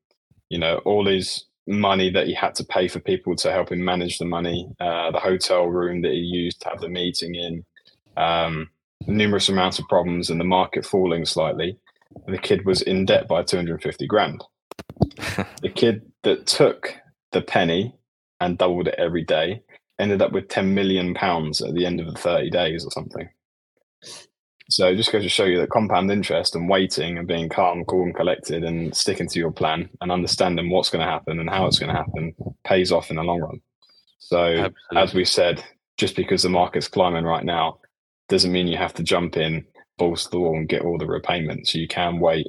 you 0.48 0.58
know, 0.58 0.78
all 0.84 1.06
his 1.06 1.44
money 1.66 2.10
that 2.10 2.26
he 2.26 2.34
had 2.34 2.54
to 2.56 2.64
pay 2.64 2.88
for 2.88 2.98
people 2.98 3.36
to 3.36 3.52
help 3.52 3.70
him 3.70 3.84
manage 3.84 4.18
the 4.18 4.24
money, 4.24 4.68
uh, 4.80 5.10
the 5.12 5.20
hotel 5.20 5.66
room 5.66 6.02
that 6.02 6.12
he 6.12 6.18
used 6.18 6.60
to 6.60 6.68
have 6.68 6.80
the 6.80 6.88
meeting 6.88 7.34
in, 7.34 7.64
um, 8.16 8.68
numerous 9.06 9.48
amounts 9.48 9.78
of 9.78 9.86
problems, 9.88 10.30
and 10.30 10.40
the 10.40 10.44
market 10.44 10.84
falling 10.84 11.24
slightly. 11.24 11.78
The 12.26 12.38
kid 12.38 12.66
was 12.66 12.82
in 12.82 13.06
debt 13.06 13.28
by 13.28 13.44
250 13.44 14.06
grand. 14.08 14.42
the 15.62 15.70
kid 15.72 16.02
that 16.24 16.46
took 16.46 16.94
the 17.30 17.40
penny 17.40 17.94
and 18.40 18.58
doubled 18.58 18.88
it 18.88 18.96
every 18.98 19.24
day 19.24 19.62
ended 20.00 20.22
up 20.22 20.32
with 20.32 20.48
10 20.48 20.74
million 20.74 21.14
pounds 21.14 21.60
at 21.62 21.74
the 21.74 21.86
end 21.86 22.00
of 22.00 22.06
the 22.06 22.18
30 22.18 22.50
days 22.50 22.84
or 22.84 22.90
something. 22.90 23.28
So 24.70 24.86
it 24.86 24.96
just 24.96 25.10
goes 25.10 25.24
to 25.24 25.28
show 25.28 25.44
you 25.44 25.58
that 25.58 25.70
compound 25.70 26.12
interest 26.12 26.54
and 26.54 26.68
waiting 26.68 27.18
and 27.18 27.26
being 27.26 27.48
calm, 27.48 27.84
cool, 27.84 28.04
and 28.04 28.14
collected 28.14 28.62
and 28.62 28.96
sticking 28.96 29.28
to 29.28 29.38
your 29.38 29.50
plan 29.50 29.90
and 30.00 30.12
understanding 30.12 30.70
what's 30.70 30.90
going 30.90 31.04
to 31.04 31.10
happen 31.10 31.40
and 31.40 31.50
how 31.50 31.66
it's 31.66 31.80
going 31.80 31.90
to 31.90 31.98
happen 31.98 32.32
pays 32.64 32.92
off 32.92 33.10
in 33.10 33.16
the 33.16 33.22
long 33.22 33.40
run. 33.40 33.60
So, 34.18 34.44
Absolutely. 34.44 34.96
as 34.96 35.14
we 35.14 35.24
said, 35.24 35.64
just 35.96 36.14
because 36.14 36.44
the 36.44 36.48
market's 36.48 36.86
climbing 36.86 37.24
right 37.24 37.44
now 37.44 37.80
doesn't 38.28 38.52
mean 38.52 38.68
you 38.68 38.76
have 38.76 38.94
to 38.94 39.02
jump 39.02 39.36
in, 39.36 39.66
balls 39.98 40.24
to 40.24 40.30
the 40.30 40.38
wall, 40.38 40.56
and 40.56 40.68
get 40.68 40.82
all 40.82 40.98
the 40.98 41.06
repayments. 41.06 41.74
You 41.74 41.88
can 41.88 42.20
wait, 42.20 42.46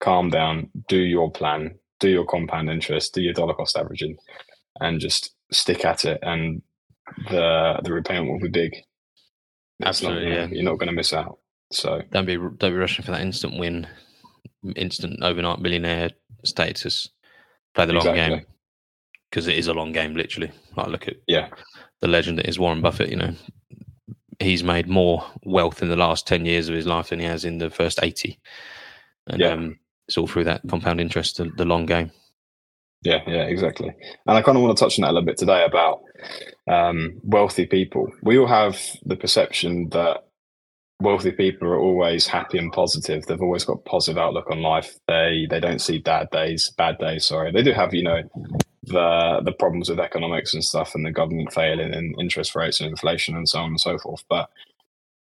calm 0.00 0.30
down, 0.30 0.70
do 0.88 0.96
your 0.96 1.30
plan, 1.30 1.74
do 2.00 2.08
your 2.08 2.24
compound 2.24 2.70
interest, 2.70 3.12
do 3.12 3.20
your 3.20 3.34
dollar 3.34 3.52
cost 3.52 3.76
averaging, 3.76 4.16
and 4.80 5.00
just 5.00 5.34
stick 5.52 5.84
at 5.84 6.06
it 6.06 6.18
and 6.22 6.62
the 7.30 7.80
the 7.84 7.92
repayment 7.92 8.30
will 8.30 8.40
be 8.40 8.48
big. 8.48 8.74
It's 8.74 9.88
Absolutely, 9.88 10.30
not, 10.30 10.34
yeah. 10.34 10.46
You're 10.46 10.64
not 10.64 10.78
going 10.78 10.88
to 10.88 10.94
miss 10.94 11.12
out. 11.12 11.38
So 11.72 12.02
don't 12.10 12.26
be 12.26 12.36
don't 12.36 12.58
be 12.60 12.72
rushing 12.72 13.04
for 13.04 13.12
that 13.12 13.22
instant 13.22 13.58
win, 13.58 13.86
instant 14.76 15.22
overnight 15.22 15.60
millionaire 15.60 16.10
status. 16.44 17.08
Play 17.74 17.86
the 17.86 17.94
long 17.94 18.06
exactly. 18.06 18.36
game 18.36 18.46
because 19.30 19.48
it 19.48 19.56
is 19.56 19.68
a 19.68 19.74
long 19.74 19.92
game, 19.92 20.14
literally. 20.14 20.52
Like 20.76 20.88
look 20.88 21.08
at 21.08 21.16
yeah 21.26 21.48
the 22.00 22.08
legend 22.08 22.38
that 22.38 22.48
is 22.48 22.58
Warren 22.58 22.82
Buffett. 22.82 23.08
You 23.08 23.16
know, 23.16 23.34
he's 24.38 24.62
made 24.62 24.88
more 24.88 25.24
wealth 25.44 25.82
in 25.82 25.88
the 25.88 25.96
last 25.96 26.26
ten 26.26 26.44
years 26.44 26.68
of 26.68 26.74
his 26.74 26.86
life 26.86 27.08
than 27.08 27.20
he 27.20 27.26
has 27.26 27.44
in 27.44 27.58
the 27.58 27.70
first 27.70 27.98
eighty, 28.02 28.38
and 29.26 29.40
yeah. 29.40 29.52
um, 29.52 29.78
it's 30.06 30.18
all 30.18 30.26
through 30.26 30.44
that 30.44 30.62
compound 30.68 31.00
interest, 31.00 31.38
the, 31.38 31.50
the 31.56 31.64
long 31.64 31.86
game. 31.86 32.10
Yeah, 33.02 33.20
yeah, 33.26 33.44
exactly. 33.44 33.88
And 34.26 34.38
I 34.38 34.42
kind 34.42 34.56
of 34.56 34.62
want 34.62 34.76
to 34.76 34.84
touch 34.84 34.98
on 34.98 35.02
that 35.02 35.10
a 35.10 35.14
little 35.14 35.26
bit 35.26 35.36
today 35.38 35.64
about 35.64 36.02
um, 36.70 37.20
wealthy 37.24 37.66
people. 37.66 38.08
We 38.22 38.38
all 38.38 38.46
have 38.46 38.78
the 39.04 39.16
perception 39.16 39.88
that 39.90 40.24
wealthy 41.00 41.32
people 41.32 41.68
are 41.68 41.78
always 41.80 42.26
happy 42.28 42.58
and 42.58 42.72
positive. 42.72 43.26
They've 43.26 43.42
always 43.42 43.64
got 43.64 43.84
positive 43.84 44.18
outlook 44.18 44.50
on 44.50 44.62
life. 44.62 44.94
They 45.08 45.46
they 45.50 45.60
don't 45.60 45.80
see 45.80 45.98
bad 45.98 46.30
days, 46.30 46.70
bad 46.78 46.98
days. 46.98 47.26
Sorry, 47.26 47.52
they 47.52 47.62
do 47.62 47.72
have 47.72 47.92
you 47.92 48.04
know 48.04 48.22
the 48.84 49.42
the 49.44 49.52
problems 49.52 49.90
with 49.90 50.00
economics 50.00 50.54
and 50.54 50.64
stuff, 50.64 50.94
and 50.94 51.04
the 51.04 51.10
government 51.12 51.52
failing, 51.52 51.92
and 51.94 52.14
interest 52.20 52.54
rates 52.54 52.80
and 52.80 52.90
inflation, 52.90 53.36
and 53.36 53.48
so 53.48 53.60
on 53.60 53.70
and 53.70 53.80
so 53.80 53.98
forth. 53.98 54.24
But 54.28 54.48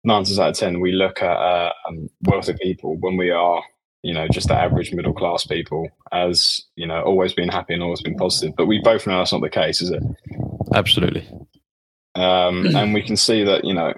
nine 0.04 0.24
times 0.24 0.38
out 0.40 0.50
of 0.50 0.56
ten, 0.56 0.80
we 0.80 0.92
look 0.92 1.22
at 1.22 1.36
uh, 1.36 1.72
um, 1.88 2.10
wealthy 2.22 2.54
people 2.60 2.96
when 2.96 3.16
we 3.16 3.30
are 3.30 3.62
you 4.02 4.14
know 4.14 4.26
just 4.28 4.48
the 4.48 4.54
average 4.54 4.92
middle 4.92 5.12
class 5.12 5.44
people 5.44 5.88
as 6.12 6.60
you 6.76 6.86
know 6.86 7.02
always 7.02 7.32
been 7.32 7.48
happy 7.48 7.74
and 7.74 7.82
always 7.82 8.02
been 8.02 8.16
positive. 8.16 8.54
But 8.56 8.66
we 8.66 8.80
both 8.82 9.06
know 9.06 9.18
that's 9.18 9.32
not 9.32 9.42
the 9.42 9.50
case, 9.50 9.80
is 9.80 9.90
it? 9.90 10.02
Absolutely. 10.74 11.28
Um, 12.14 12.66
and 12.74 12.94
we 12.94 13.02
can 13.02 13.16
see 13.16 13.44
that 13.44 13.64
you 13.64 13.74
know 13.74 13.92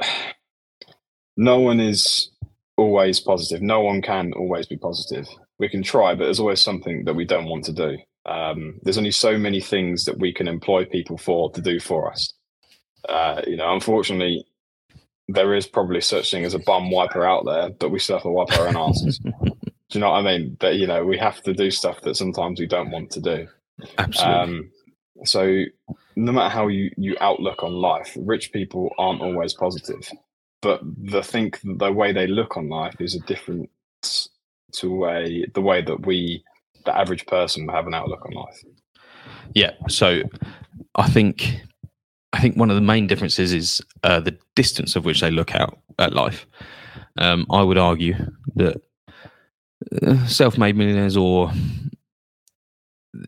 no 1.36 1.60
one 1.60 1.80
is 1.80 2.30
always 2.76 3.20
positive. 3.20 3.62
No 3.62 3.80
one 3.80 4.02
can 4.02 4.32
always 4.32 4.66
be 4.66 4.76
positive. 4.76 5.28
We 5.58 5.68
can 5.68 5.82
try, 5.82 6.14
but 6.14 6.24
there's 6.24 6.40
always 6.40 6.60
something 6.60 7.04
that 7.04 7.14
we 7.14 7.24
don't 7.24 7.48
want 7.48 7.64
to 7.66 7.72
do. 7.72 7.96
Um, 8.26 8.80
there's 8.82 8.98
only 8.98 9.10
so 9.10 9.38
many 9.38 9.60
things 9.60 10.04
that 10.06 10.18
we 10.18 10.32
can 10.32 10.48
employ 10.48 10.84
people 10.84 11.18
for 11.18 11.50
to 11.52 11.60
do 11.60 11.78
for 11.78 12.10
us. 12.10 12.32
Uh, 13.08 13.42
you 13.46 13.56
know, 13.56 13.72
unfortunately, 13.72 14.46
there 15.28 15.54
is 15.54 15.66
probably 15.66 16.00
such 16.00 16.30
thing 16.30 16.44
as 16.44 16.54
a 16.54 16.58
bum 16.58 16.90
wiper 16.90 17.24
out 17.24 17.44
there, 17.44 17.70
but 17.70 17.90
we 17.90 17.98
still 17.98 18.16
have 18.16 18.24
to 18.24 18.30
wipe 18.30 18.52
our 18.58 18.68
own 18.68 18.76
asses. 18.76 19.18
do 19.18 19.30
you 19.90 20.00
know 20.00 20.10
what 20.10 20.26
I 20.26 20.38
mean? 20.38 20.56
That 20.60 20.76
you 20.76 20.86
know, 20.86 21.04
we 21.04 21.18
have 21.18 21.42
to 21.42 21.54
do 21.54 21.70
stuff 21.70 22.00
that 22.02 22.16
sometimes 22.16 22.60
we 22.60 22.66
don't 22.66 22.90
want 22.90 23.10
to 23.12 23.20
do. 23.20 23.48
Absolutely. 23.98 24.34
Um, 24.34 24.70
so 25.24 25.64
no 26.16 26.32
matter 26.32 26.50
how 26.50 26.68
you 26.68 26.90
you 26.96 27.16
outlook 27.20 27.62
on 27.62 27.72
life, 27.72 28.16
rich 28.20 28.52
people 28.52 28.90
aren't 28.98 29.22
always 29.22 29.54
positive 29.54 30.10
but 30.64 30.80
the 30.96 31.22
think 31.22 31.60
the 31.62 31.92
way 31.92 32.10
they 32.10 32.26
look 32.26 32.56
on 32.56 32.70
life 32.70 32.98
is 32.98 33.14
a 33.14 33.20
different 33.26 33.68
to 34.72 35.04
a 35.06 35.46
the 35.52 35.60
way 35.60 35.82
that 35.82 36.06
we 36.06 36.42
the 36.86 36.96
average 36.96 37.26
person 37.26 37.68
have 37.68 37.86
an 37.86 37.92
outlook 37.92 38.24
on 38.24 38.32
life 38.32 38.64
yeah 39.54 39.72
so 39.88 40.22
i 40.96 41.06
think 41.06 41.60
i 42.34 42.40
think 42.40 42.56
one 42.56 42.70
of 42.70 42.76
the 42.76 42.82
main 42.82 43.06
differences 43.06 43.52
is 43.52 43.80
uh, 44.02 44.20
the 44.20 44.36
distance 44.54 44.96
of 44.96 45.04
which 45.04 45.20
they 45.20 45.30
look 45.30 45.54
out 45.54 45.78
at 45.98 46.12
life 46.12 46.46
um, 47.18 47.46
i 47.50 47.62
would 47.62 47.78
argue 47.78 48.14
that 48.54 48.80
uh, 50.02 50.26
self-made 50.26 50.76
millionaires 50.76 51.16
or 51.16 51.50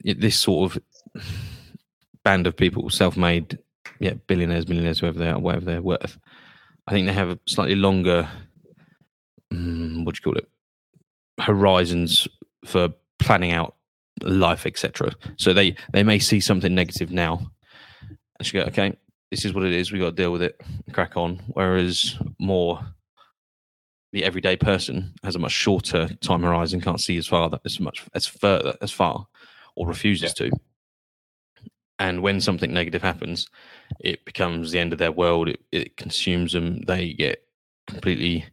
this 0.04 0.38
sort 0.38 0.76
of 0.76 0.82
band 2.24 2.46
of 2.46 2.56
people 2.56 2.90
self-made 2.90 3.58
yeah 4.00 4.14
billionaires 4.26 4.68
millionaires 4.68 5.00
whoever 5.00 5.18
they 5.18 5.28
are 5.28 5.38
whatever 5.38 5.64
they're 5.64 5.82
worth 5.82 6.18
I 6.86 6.92
think 6.92 7.06
they 7.06 7.12
have 7.12 7.30
a 7.30 7.38
slightly 7.46 7.74
longer, 7.74 8.28
um, 9.50 10.04
what 10.04 10.14
do 10.14 10.18
you 10.18 10.22
call 10.22 10.38
it, 10.38 10.48
horizons 11.40 12.28
for 12.64 12.90
planning 13.18 13.52
out 13.52 13.74
life, 14.22 14.66
etc. 14.66 15.12
So 15.36 15.52
they 15.52 15.74
they 15.92 16.04
may 16.04 16.18
see 16.18 16.40
something 16.40 16.74
negative 16.74 17.10
now, 17.10 17.50
and 18.38 18.46
she 18.46 18.58
go, 18.58 18.64
okay, 18.64 18.96
this 19.30 19.44
is 19.44 19.52
what 19.52 19.64
it 19.64 19.72
is. 19.72 19.90
We 19.90 19.98
got 19.98 20.16
to 20.16 20.22
deal 20.22 20.32
with 20.32 20.42
it, 20.42 20.60
crack 20.92 21.16
on. 21.16 21.42
Whereas 21.48 22.18
more 22.38 22.80
the 24.12 24.24
everyday 24.24 24.56
person 24.56 25.14
has 25.22 25.34
a 25.34 25.38
much 25.38 25.52
shorter 25.52 26.08
time 26.20 26.42
horizon, 26.42 26.80
can't 26.80 27.00
see 27.00 27.18
as 27.18 27.26
far 27.26 27.50
as 27.64 27.80
much 27.80 28.04
as 28.14 28.26
further 28.26 28.76
as 28.80 28.90
far, 28.90 29.26
or 29.74 29.86
refuses 29.86 30.34
yeah. 30.38 30.48
to. 30.48 30.56
And 31.98 32.22
when 32.22 32.40
something 32.40 32.72
negative 32.72 33.02
happens, 33.02 33.46
it 34.00 34.24
becomes 34.24 34.70
the 34.70 34.78
end 34.78 34.92
of 34.92 34.98
their 34.98 35.12
world. 35.12 35.48
It, 35.48 35.60
it 35.72 35.96
consumes 35.96 36.52
them. 36.52 36.82
They 36.82 37.12
get 37.12 37.42
completely 37.86 38.46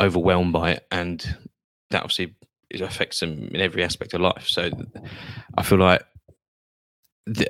overwhelmed 0.00 0.52
by 0.52 0.72
it, 0.72 0.86
and 0.90 1.20
that 1.90 2.02
obviously 2.02 2.34
it 2.70 2.80
affects 2.80 3.20
them 3.20 3.50
in 3.52 3.60
every 3.60 3.84
aspect 3.84 4.14
of 4.14 4.20
life. 4.20 4.46
So 4.48 4.70
I 5.56 5.62
feel 5.62 5.78
like 5.78 6.04
the, 7.26 7.46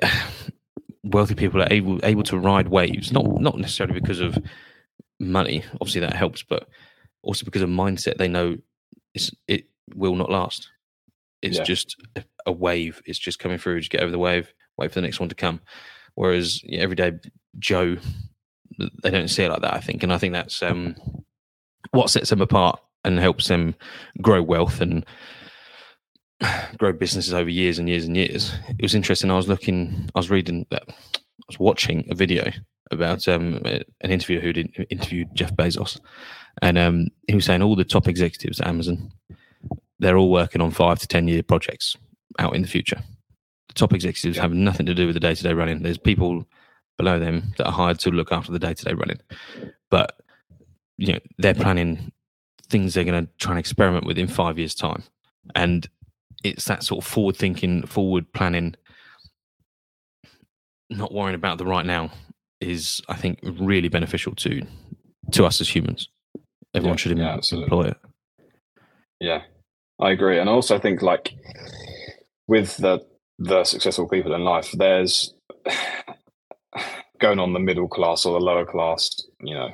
wealthy 1.15 1.35
people 1.35 1.61
are 1.61 1.71
able 1.71 1.99
able 2.03 2.23
to 2.23 2.37
ride 2.37 2.67
waves, 2.67 3.11
not 3.11 3.25
not 3.39 3.57
necessarily 3.57 3.99
because 3.99 4.19
of 4.19 4.37
money. 5.19 5.63
Obviously 5.73 6.01
that 6.01 6.13
helps, 6.13 6.43
but 6.43 6.67
also 7.23 7.45
because 7.45 7.61
of 7.61 7.69
mindset. 7.69 8.17
They 8.17 8.27
know 8.27 8.57
it 9.47 9.65
will 9.95 10.15
not 10.15 10.29
last. 10.29 10.69
It's 11.41 11.57
yeah. 11.57 11.63
just 11.63 11.95
a 12.45 12.51
wave. 12.51 13.01
It's 13.05 13.19
just 13.19 13.39
coming 13.39 13.57
through. 13.57 13.79
Just 13.79 13.91
get 13.91 14.01
over 14.01 14.11
the 14.11 14.19
wave 14.19 14.53
wait 14.77 14.91
for 14.91 14.95
the 14.95 15.01
next 15.01 15.19
one 15.19 15.29
to 15.29 15.35
come. 15.35 15.61
Whereas 16.15 16.61
yeah, 16.63 16.81
everyday 16.81 17.13
Joe, 17.59 17.97
they 19.03 19.11
don't 19.11 19.27
see 19.27 19.43
it 19.43 19.51
like 19.51 19.61
that. 19.61 19.73
I 19.73 19.79
think, 19.79 20.03
and 20.03 20.13
I 20.13 20.17
think 20.17 20.33
that's 20.33 20.61
um, 20.61 20.95
what 21.91 22.09
sets 22.09 22.29
them 22.29 22.41
apart 22.41 22.79
and 23.03 23.19
helps 23.19 23.47
them 23.47 23.75
grow 24.21 24.41
wealth 24.41 24.81
and 24.81 25.05
grow 26.77 26.93
businesses 26.93 27.33
over 27.33 27.49
years 27.49 27.79
and 27.79 27.87
years 27.89 28.05
and 28.05 28.15
years. 28.15 28.53
It 28.69 28.81
was 28.81 28.95
interesting. 28.95 29.31
I 29.31 29.35
was 29.35 29.47
looking, 29.47 30.09
I 30.15 30.19
was 30.19 30.29
reading 30.29 30.65
that, 30.71 30.83
I 30.87 31.47
was 31.47 31.59
watching 31.59 32.07
a 32.09 32.15
video 32.15 32.51
about 32.91 33.27
um, 33.27 33.61
an 33.65 34.11
interviewer 34.11 34.41
who 34.41 34.53
did, 34.53 34.87
interviewed 34.89 35.33
Jeff 35.33 35.53
Bezos, 35.55 35.99
and 36.61 36.77
um, 36.77 37.07
he 37.27 37.35
was 37.35 37.45
saying 37.45 37.61
all 37.61 37.75
the 37.75 37.83
top 37.83 38.07
executives 38.07 38.59
at 38.59 38.67
Amazon, 38.67 39.11
they're 39.99 40.17
all 40.17 40.31
working 40.31 40.61
on 40.61 40.71
five 40.71 40.99
to 40.99 41.07
ten 41.07 41.27
year 41.27 41.43
projects 41.43 41.95
out 42.39 42.55
in 42.55 42.61
the 42.61 42.67
future 42.67 43.01
The 43.69 43.73
top 43.73 43.93
executives 43.93 44.37
have 44.37 44.53
nothing 44.53 44.85
to 44.85 44.93
do 44.93 45.05
with 45.07 45.15
the 45.15 45.19
day 45.19 45.35
to 45.35 45.43
day 45.43 45.53
running. 45.53 45.81
There's 45.81 45.97
people 45.97 46.45
below 46.97 47.19
them 47.19 47.53
that 47.57 47.65
are 47.65 47.71
hired 47.71 47.99
to 47.99 48.11
look 48.11 48.31
after 48.31 48.51
the 48.51 48.59
day 48.59 48.73
to 48.73 48.85
day 48.85 48.93
running, 48.93 49.19
but 49.89 50.19
you 50.97 51.13
know 51.13 51.19
they're 51.37 51.53
planning 51.53 52.11
things 52.69 52.93
they're 52.93 53.03
going 53.03 53.25
to 53.25 53.31
try 53.37 53.51
and 53.51 53.59
experiment 53.59 54.05
with 54.05 54.17
in 54.17 54.27
five 54.27 54.57
years' 54.57 54.75
time, 54.75 55.03
and 55.55 55.87
it's 56.45 56.65
that 56.65 56.83
sort 56.83 57.03
of 57.03 57.09
forward 57.09 57.35
thinking, 57.35 57.85
forward 57.87 58.31
planning, 58.33 58.75
not 60.89 61.11
worrying 61.11 61.35
about 61.35 61.57
the 61.57 61.65
right 61.65 61.85
now 61.85 62.11
is, 62.61 63.01
I 63.09 63.15
think, 63.15 63.39
really 63.43 63.89
beneficial 63.89 64.35
to 64.35 64.61
to 65.31 65.45
us 65.45 65.59
as 65.59 65.75
humans. 65.75 66.07
Everyone 66.75 66.97
yeah, 66.97 66.97
should 66.97 67.17
yeah, 67.17 67.63
employ 67.63 67.87
it. 67.87 67.97
Yeah, 69.19 69.41
I 69.99 70.11
agree, 70.11 70.39
and 70.39 70.47
also 70.47 70.75
I 70.75 70.79
think 70.79 71.01
like 71.01 71.33
with 72.47 72.77
the 72.77 73.05
the 73.39 73.63
successful 73.63 74.07
people 74.07 74.33
in 74.35 74.43
life, 74.43 74.71
there's 74.73 75.33
going 77.19 77.39
on 77.39 77.53
the 77.53 77.59
middle 77.59 77.87
class 77.87 78.25
or 78.25 78.39
the 78.39 78.45
lower 78.45 78.65
class, 78.65 79.09
you 79.41 79.55
know, 79.55 79.69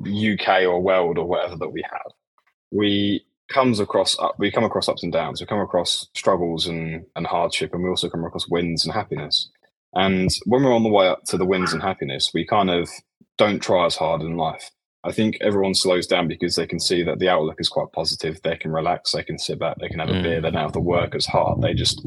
UK 0.00 0.64
or 0.64 0.80
world 0.82 1.16
or 1.16 1.26
whatever 1.26 1.56
that 1.56 1.70
we 1.70 1.82
have. 1.90 2.12
We 2.70 3.24
comes 3.48 3.80
across 3.80 4.16
we 4.38 4.50
come 4.50 4.64
across 4.64 4.88
ups 4.88 5.02
and 5.02 5.12
downs. 5.12 5.40
We 5.40 5.46
come 5.46 5.60
across 5.60 6.08
struggles 6.14 6.66
and, 6.66 7.04
and 7.14 7.26
hardship, 7.26 7.72
and 7.72 7.82
we 7.82 7.90
also 7.90 8.08
come 8.08 8.24
across 8.24 8.48
wins 8.48 8.84
and 8.84 8.94
happiness. 8.94 9.50
And 9.94 10.30
when 10.44 10.62
we're 10.62 10.74
on 10.74 10.82
the 10.82 10.90
way 10.90 11.08
up 11.08 11.24
to 11.24 11.38
the 11.38 11.46
wins 11.46 11.72
and 11.72 11.82
happiness, 11.82 12.30
we 12.34 12.44
kind 12.44 12.70
of 12.70 12.88
don't 13.38 13.60
try 13.60 13.86
as 13.86 13.96
hard 13.96 14.20
in 14.20 14.36
life. 14.36 14.70
I 15.04 15.12
think 15.12 15.38
everyone 15.40 15.74
slows 15.74 16.06
down 16.06 16.26
because 16.26 16.56
they 16.56 16.66
can 16.66 16.80
see 16.80 17.02
that 17.04 17.20
the 17.20 17.28
outlook 17.28 17.60
is 17.60 17.68
quite 17.68 17.92
positive. 17.92 18.40
They 18.42 18.56
can 18.56 18.72
relax, 18.72 19.12
they 19.12 19.22
can 19.22 19.38
sit 19.38 19.58
back, 19.58 19.78
they 19.78 19.88
can 19.88 20.00
have 20.00 20.08
a 20.08 20.14
mm. 20.14 20.22
beer. 20.22 20.40
They 20.40 20.50
don't 20.50 20.62
have 20.62 20.72
to 20.72 20.80
work 20.80 21.14
as 21.14 21.26
hard. 21.26 21.62
They 21.62 21.74
just 21.74 22.04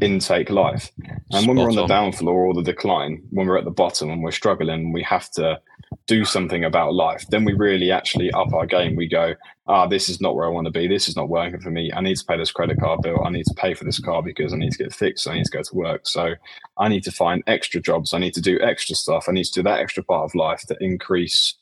intake 0.00 0.50
life. 0.50 0.90
And 1.30 1.42
Spot 1.42 1.46
when 1.46 1.56
we're 1.56 1.70
on 1.70 1.76
the 1.76 1.86
down 1.86 2.12
floor 2.12 2.46
or 2.46 2.54
the 2.54 2.62
decline, 2.62 3.22
when 3.30 3.46
we're 3.46 3.58
at 3.58 3.64
the 3.64 3.70
bottom 3.70 4.10
and 4.10 4.22
we're 4.22 4.32
struggling, 4.32 4.92
we 4.92 5.02
have 5.04 5.30
to 5.32 5.60
do 6.06 6.24
something 6.24 6.64
about 6.64 6.94
life. 6.94 7.26
Then 7.28 7.44
we 7.44 7.52
really 7.52 7.90
actually 7.90 8.30
up 8.32 8.52
our 8.52 8.66
game. 8.66 8.96
We 8.96 9.06
go, 9.08 9.34
ah, 9.66 9.86
this 9.86 10.08
is 10.08 10.20
not 10.20 10.34
where 10.34 10.46
I 10.46 10.50
want 10.50 10.66
to 10.66 10.72
be. 10.72 10.88
This 10.88 11.08
is 11.08 11.16
not 11.16 11.28
working 11.28 11.60
for 11.60 11.70
me. 11.70 11.92
I 11.92 12.00
need 12.00 12.16
to 12.16 12.24
pay 12.24 12.36
this 12.36 12.50
credit 12.50 12.80
card 12.80 13.02
bill. 13.02 13.24
I 13.24 13.30
need 13.30 13.46
to 13.46 13.54
pay 13.54 13.74
for 13.74 13.84
this 13.84 14.00
car 14.00 14.22
because 14.22 14.52
I 14.52 14.56
need 14.56 14.72
to 14.72 14.78
get 14.78 14.94
fixed. 14.94 15.28
I 15.28 15.34
need 15.34 15.44
to 15.44 15.50
go 15.50 15.62
to 15.62 15.74
work. 15.74 16.06
So 16.06 16.34
I 16.76 16.88
need 16.88 17.04
to 17.04 17.12
find 17.12 17.42
extra 17.46 17.80
jobs. 17.80 18.14
I 18.14 18.18
need 18.18 18.34
to 18.34 18.40
do 18.40 18.58
extra 18.60 18.96
stuff. 18.96 19.26
I 19.28 19.32
need 19.32 19.44
to 19.44 19.52
do 19.52 19.62
that 19.62 19.80
extra 19.80 20.02
part 20.02 20.24
of 20.24 20.34
life 20.34 20.62
to 20.68 20.76
increase 20.80 21.54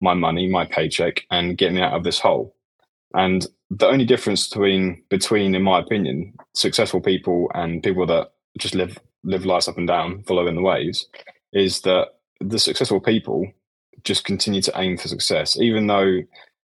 my 0.00 0.14
money, 0.14 0.46
my 0.46 0.64
paycheck, 0.64 1.26
and 1.30 1.58
get 1.58 1.72
me 1.72 1.80
out 1.80 1.94
of 1.94 2.04
this 2.04 2.20
hole. 2.20 2.54
And 3.14 3.46
the 3.70 3.86
only 3.86 4.04
difference 4.04 4.48
between 4.48 5.02
between, 5.08 5.54
in 5.54 5.62
my 5.62 5.80
opinion, 5.80 6.34
successful 6.54 7.00
people 7.00 7.50
and 7.54 7.82
people 7.82 8.06
that 8.06 8.32
just 8.58 8.74
live 8.74 8.98
live 9.24 9.44
lives 9.44 9.66
up 9.66 9.76
and 9.76 9.88
down, 9.88 10.22
following 10.22 10.54
the 10.54 10.62
waves, 10.62 11.06
is 11.52 11.80
that 11.82 12.08
the 12.40 12.58
successful 12.58 13.00
people 13.00 13.50
just 14.04 14.24
continue 14.24 14.62
to 14.62 14.72
aim 14.76 14.96
for 14.96 15.08
success, 15.08 15.58
even 15.58 15.86
though 15.86 16.20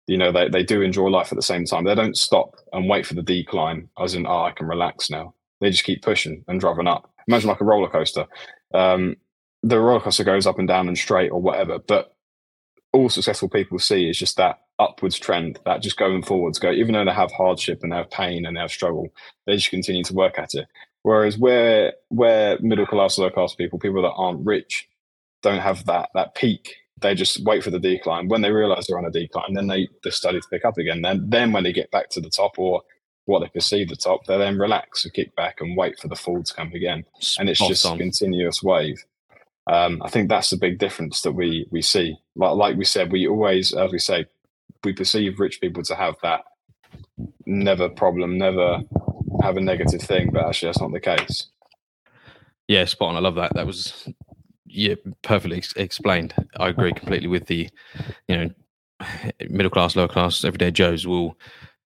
you 0.06 0.18
know 0.18 0.32
they, 0.32 0.48
they 0.48 0.62
do 0.62 0.82
enjoy 0.82 1.08
life 1.08 1.32
at 1.32 1.36
the 1.36 1.42
same 1.42 1.64
time. 1.64 1.84
They 1.84 1.94
don't 1.94 2.16
stop 2.16 2.56
and 2.72 2.88
wait 2.88 3.06
for 3.06 3.14
the 3.14 3.22
decline, 3.22 3.88
as 3.98 4.14
in, 4.14 4.26
oh, 4.26 4.42
I 4.42 4.52
can 4.52 4.66
relax 4.66 5.10
now. 5.10 5.34
They 5.60 5.70
just 5.70 5.84
keep 5.84 6.02
pushing 6.02 6.44
and 6.48 6.60
driving 6.60 6.88
up. 6.88 7.10
Imagine 7.28 7.48
like 7.48 7.60
a 7.60 7.64
roller 7.64 7.88
coaster. 7.88 8.26
Um, 8.74 9.16
the 9.62 9.78
roller 9.78 10.00
coaster 10.00 10.24
goes 10.24 10.46
up 10.46 10.58
and 10.58 10.66
down 10.66 10.88
and 10.88 10.98
straight 10.98 11.30
or 11.30 11.40
whatever, 11.40 11.78
but 11.78 12.14
all 12.92 13.08
successful 13.08 13.48
people 13.48 13.78
see 13.78 14.08
is 14.08 14.18
just 14.18 14.36
that 14.36 14.60
upwards 14.78 15.18
trend, 15.18 15.58
that 15.64 15.82
just 15.82 15.96
going 15.96 16.22
forwards, 16.22 16.58
go 16.58 16.70
even 16.70 16.92
though 16.92 17.04
they 17.04 17.12
have 17.12 17.32
hardship 17.32 17.80
and 17.82 17.92
they 17.92 17.96
have 17.96 18.10
pain 18.10 18.44
and 18.44 18.56
they 18.56 18.60
have 18.60 18.70
struggle, 18.70 19.12
they 19.46 19.56
just 19.56 19.70
continue 19.70 20.02
to 20.04 20.14
work 20.14 20.38
at 20.38 20.54
it. 20.54 20.66
Whereas 21.02 21.38
where 21.38 21.94
where 22.08 22.58
middle 22.60 22.86
class, 22.86 23.18
low 23.18 23.30
class 23.30 23.54
people, 23.54 23.78
people 23.78 24.02
that 24.02 24.12
aren't 24.12 24.44
rich, 24.44 24.88
don't 25.42 25.60
have 25.60 25.86
that 25.86 26.10
that 26.14 26.34
peak. 26.34 26.76
They 27.02 27.14
just 27.14 27.44
wait 27.44 27.62
for 27.64 27.70
the 27.70 27.78
decline. 27.78 28.28
When 28.28 28.42
they 28.42 28.50
realize 28.50 28.86
they're 28.86 28.98
on 28.98 29.04
a 29.04 29.10
decline, 29.10 29.54
then 29.54 29.66
they 29.66 29.88
they 30.02 30.10
study 30.10 30.40
to 30.40 30.48
pick 30.48 30.64
up 30.64 30.78
again. 30.78 31.02
Then 31.02 31.28
then 31.28 31.52
when 31.52 31.64
they 31.64 31.72
get 31.72 31.90
back 31.90 32.08
to 32.10 32.20
the 32.20 32.30
top 32.30 32.58
or 32.58 32.82
what 33.26 33.40
they 33.40 33.48
perceive 33.48 33.88
the 33.88 33.96
top, 33.96 34.26
they 34.26 34.36
then 34.38 34.58
relax 34.58 35.04
and 35.04 35.14
kick 35.14 35.34
back 35.36 35.60
and 35.60 35.76
wait 35.76 35.98
for 35.98 36.08
the 36.08 36.16
fall 36.16 36.42
to 36.42 36.54
come 36.54 36.72
again. 36.72 37.04
And 37.38 37.48
it's 37.48 37.58
Spot 37.58 37.68
just 37.68 37.86
on. 37.86 37.96
a 37.96 37.98
continuous 37.98 38.62
wave. 38.62 39.04
Um, 39.68 40.02
I 40.02 40.08
think 40.08 40.28
that's 40.28 40.50
the 40.50 40.56
big 40.56 40.78
difference 40.78 41.22
that 41.22 41.32
we 41.32 41.66
we 41.70 41.82
see. 41.82 42.16
Like 42.34 42.56
like 42.56 42.76
we 42.76 42.84
said, 42.84 43.12
we 43.12 43.28
always, 43.28 43.72
as 43.72 43.92
we 43.92 43.98
say, 43.98 44.26
we 44.84 44.92
perceive 44.92 45.38
rich 45.38 45.60
people 45.60 45.82
to 45.84 45.94
have 45.94 46.16
that 46.22 46.44
never 47.46 47.88
problem, 47.88 48.38
never 48.38 48.80
have 49.42 49.56
a 49.56 49.60
negative 49.60 50.00
thing, 50.02 50.30
but 50.32 50.44
actually 50.46 50.68
that's 50.68 50.80
not 50.80 50.92
the 50.92 51.00
case. 51.00 51.46
Yeah, 52.68 52.84
spot 52.84 53.10
on. 53.10 53.16
I 53.16 53.20
love 53.20 53.34
that. 53.36 53.54
That 53.54 53.66
was 53.66 54.08
yeah, 54.72 54.94
perfectly 55.22 55.58
ex- 55.58 55.74
explained. 55.76 56.34
I 56.58 56.68
agree 56.68 56.92
completely 56.92 57.28
with 57.28 57.46
the, 57.46 57.68
you 58.28 58.36
know, 58.36 58.50
middle 59.48 59.70
class, 59.70 59.96
lower 59.96 60.08
class, 60.08 60.44
everyday 60.44 60.70
Joes 60.70 61.06
will 61.06 61.36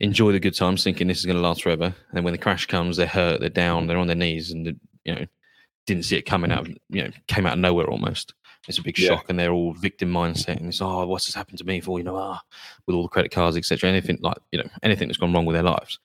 enjoy 0.01 0.33
the 0.33 0.41
good 0.41 0.55
times, 0.55 0.85
thinking 0.85 1.09
this 1.09 1.19
is 1.19 1.27
going 1.27 1.37
to 1.37 1.43
last 1.43 1.63
forever. 1.63 1.87
And 1.87 1.95
then 2.13 2.25
when 2.25 2.33
the 2.33 2.39
crash 2.39 2.67
comes, 2.67 2.97
they're 2.97 3.07
hurt, 3.07 3.41
they're 3.41 3.49
down, 3.49 3.87
they're 3.87 3.99
on 3.99 4.07
their 4.07 4.17
knees, 4.17 4.51
and 4.51 4.79
you 5.05 5.15
know, 5.15 5.27
didn't 5.87 6.05
see 6.05 6.17
it 6.17 6.23
coming 6.23 6.53
out. 6.53 6.69
Of, 6.69 6.77
you 6.91 7.03
know, 7.03 7.11
came 7.29 7.47
out 7.47 7.55
of 7.55 7.59
nowhere 7.59 7.89
almost. 7.89 8.35
It's 8.69 8.79
a 8.79 8.83
big 8.83 8.99
Yeah. 8.99 9.09
shock, 9.09 9.27
and 9.29 9.39
they're 9.39 9.53
all 9.53 9.73
victim 9.75 10.11
mindset, 10.13 10.57
and 10.59 10.69
it's 10.69 10.83
oh, 10.83 11.07
what's 11.07 11.27
this 11.27 11.35
happened 11.35 11.59
to 11.59 11.65
me 11.65 11.81
for? 11.81 11.99
You 11.99 12.05
know, 12.05 12.17
ah, 12.17 12.41
with 12.87 12.97
all 12.97 13.03
the 13.03 13.09
credit 13.09 13.31
cards, 13.31 13.57
etc. 13.57 13.89
Anything 13.89 14.19
like 14.23 14.39
you 14.53 14.59
know, 14.59 14.69
anything 14.83 15.09
that's 15.09 15.19
gone 15.19 15.33
wrong 15.33 15.47
with 15.47 15.55
their 15.55 15.63
lives. 15.63 15.99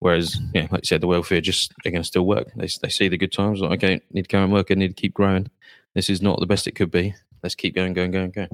Whereas, 0.00 0.38
yeah, 0.52 0.66
like 0.70 0.82
you 0.82 0.86
said, 0.86 1.00
the 1.00 1.06
welfare 1.06 1.40
just 1.40 1.72
they're 1.82 1.92
going 1.92 2.02
to 2.02 2.06
still 2.06 2.26
work. 2.26 2.52
They 2.56 2.68
they 2.82 2.88
see 2.88 3.08
the 3.08 3.16
good 3.18 3.32
times. 3.32 3.60
Like, 3.60 3.82
okay, 3.82 4.00
need 4.12 4.22
to 4.22 4.28
go 4.28 4.42
and 4.42 4.52
work. 4.52 4.70
I 4.70 4.74
need 4.74 4.88
to 4.88 5.00
keep 5.00 5.14
growing. 5.14 5.50
This 5.94 6.10
is 6.10 6.22
not 6.22 6.40
the 6.40 6.46
best 6.46 6.66
it 6.66 6.74
could 6.74 6.90
be. 6.90 7.14
Let's 7.42 7.54
keep 7.54 7.74
going, 7.74 7.92
going, 7.92 8.10
going, 8.10 8.30
going. 8.30 8.48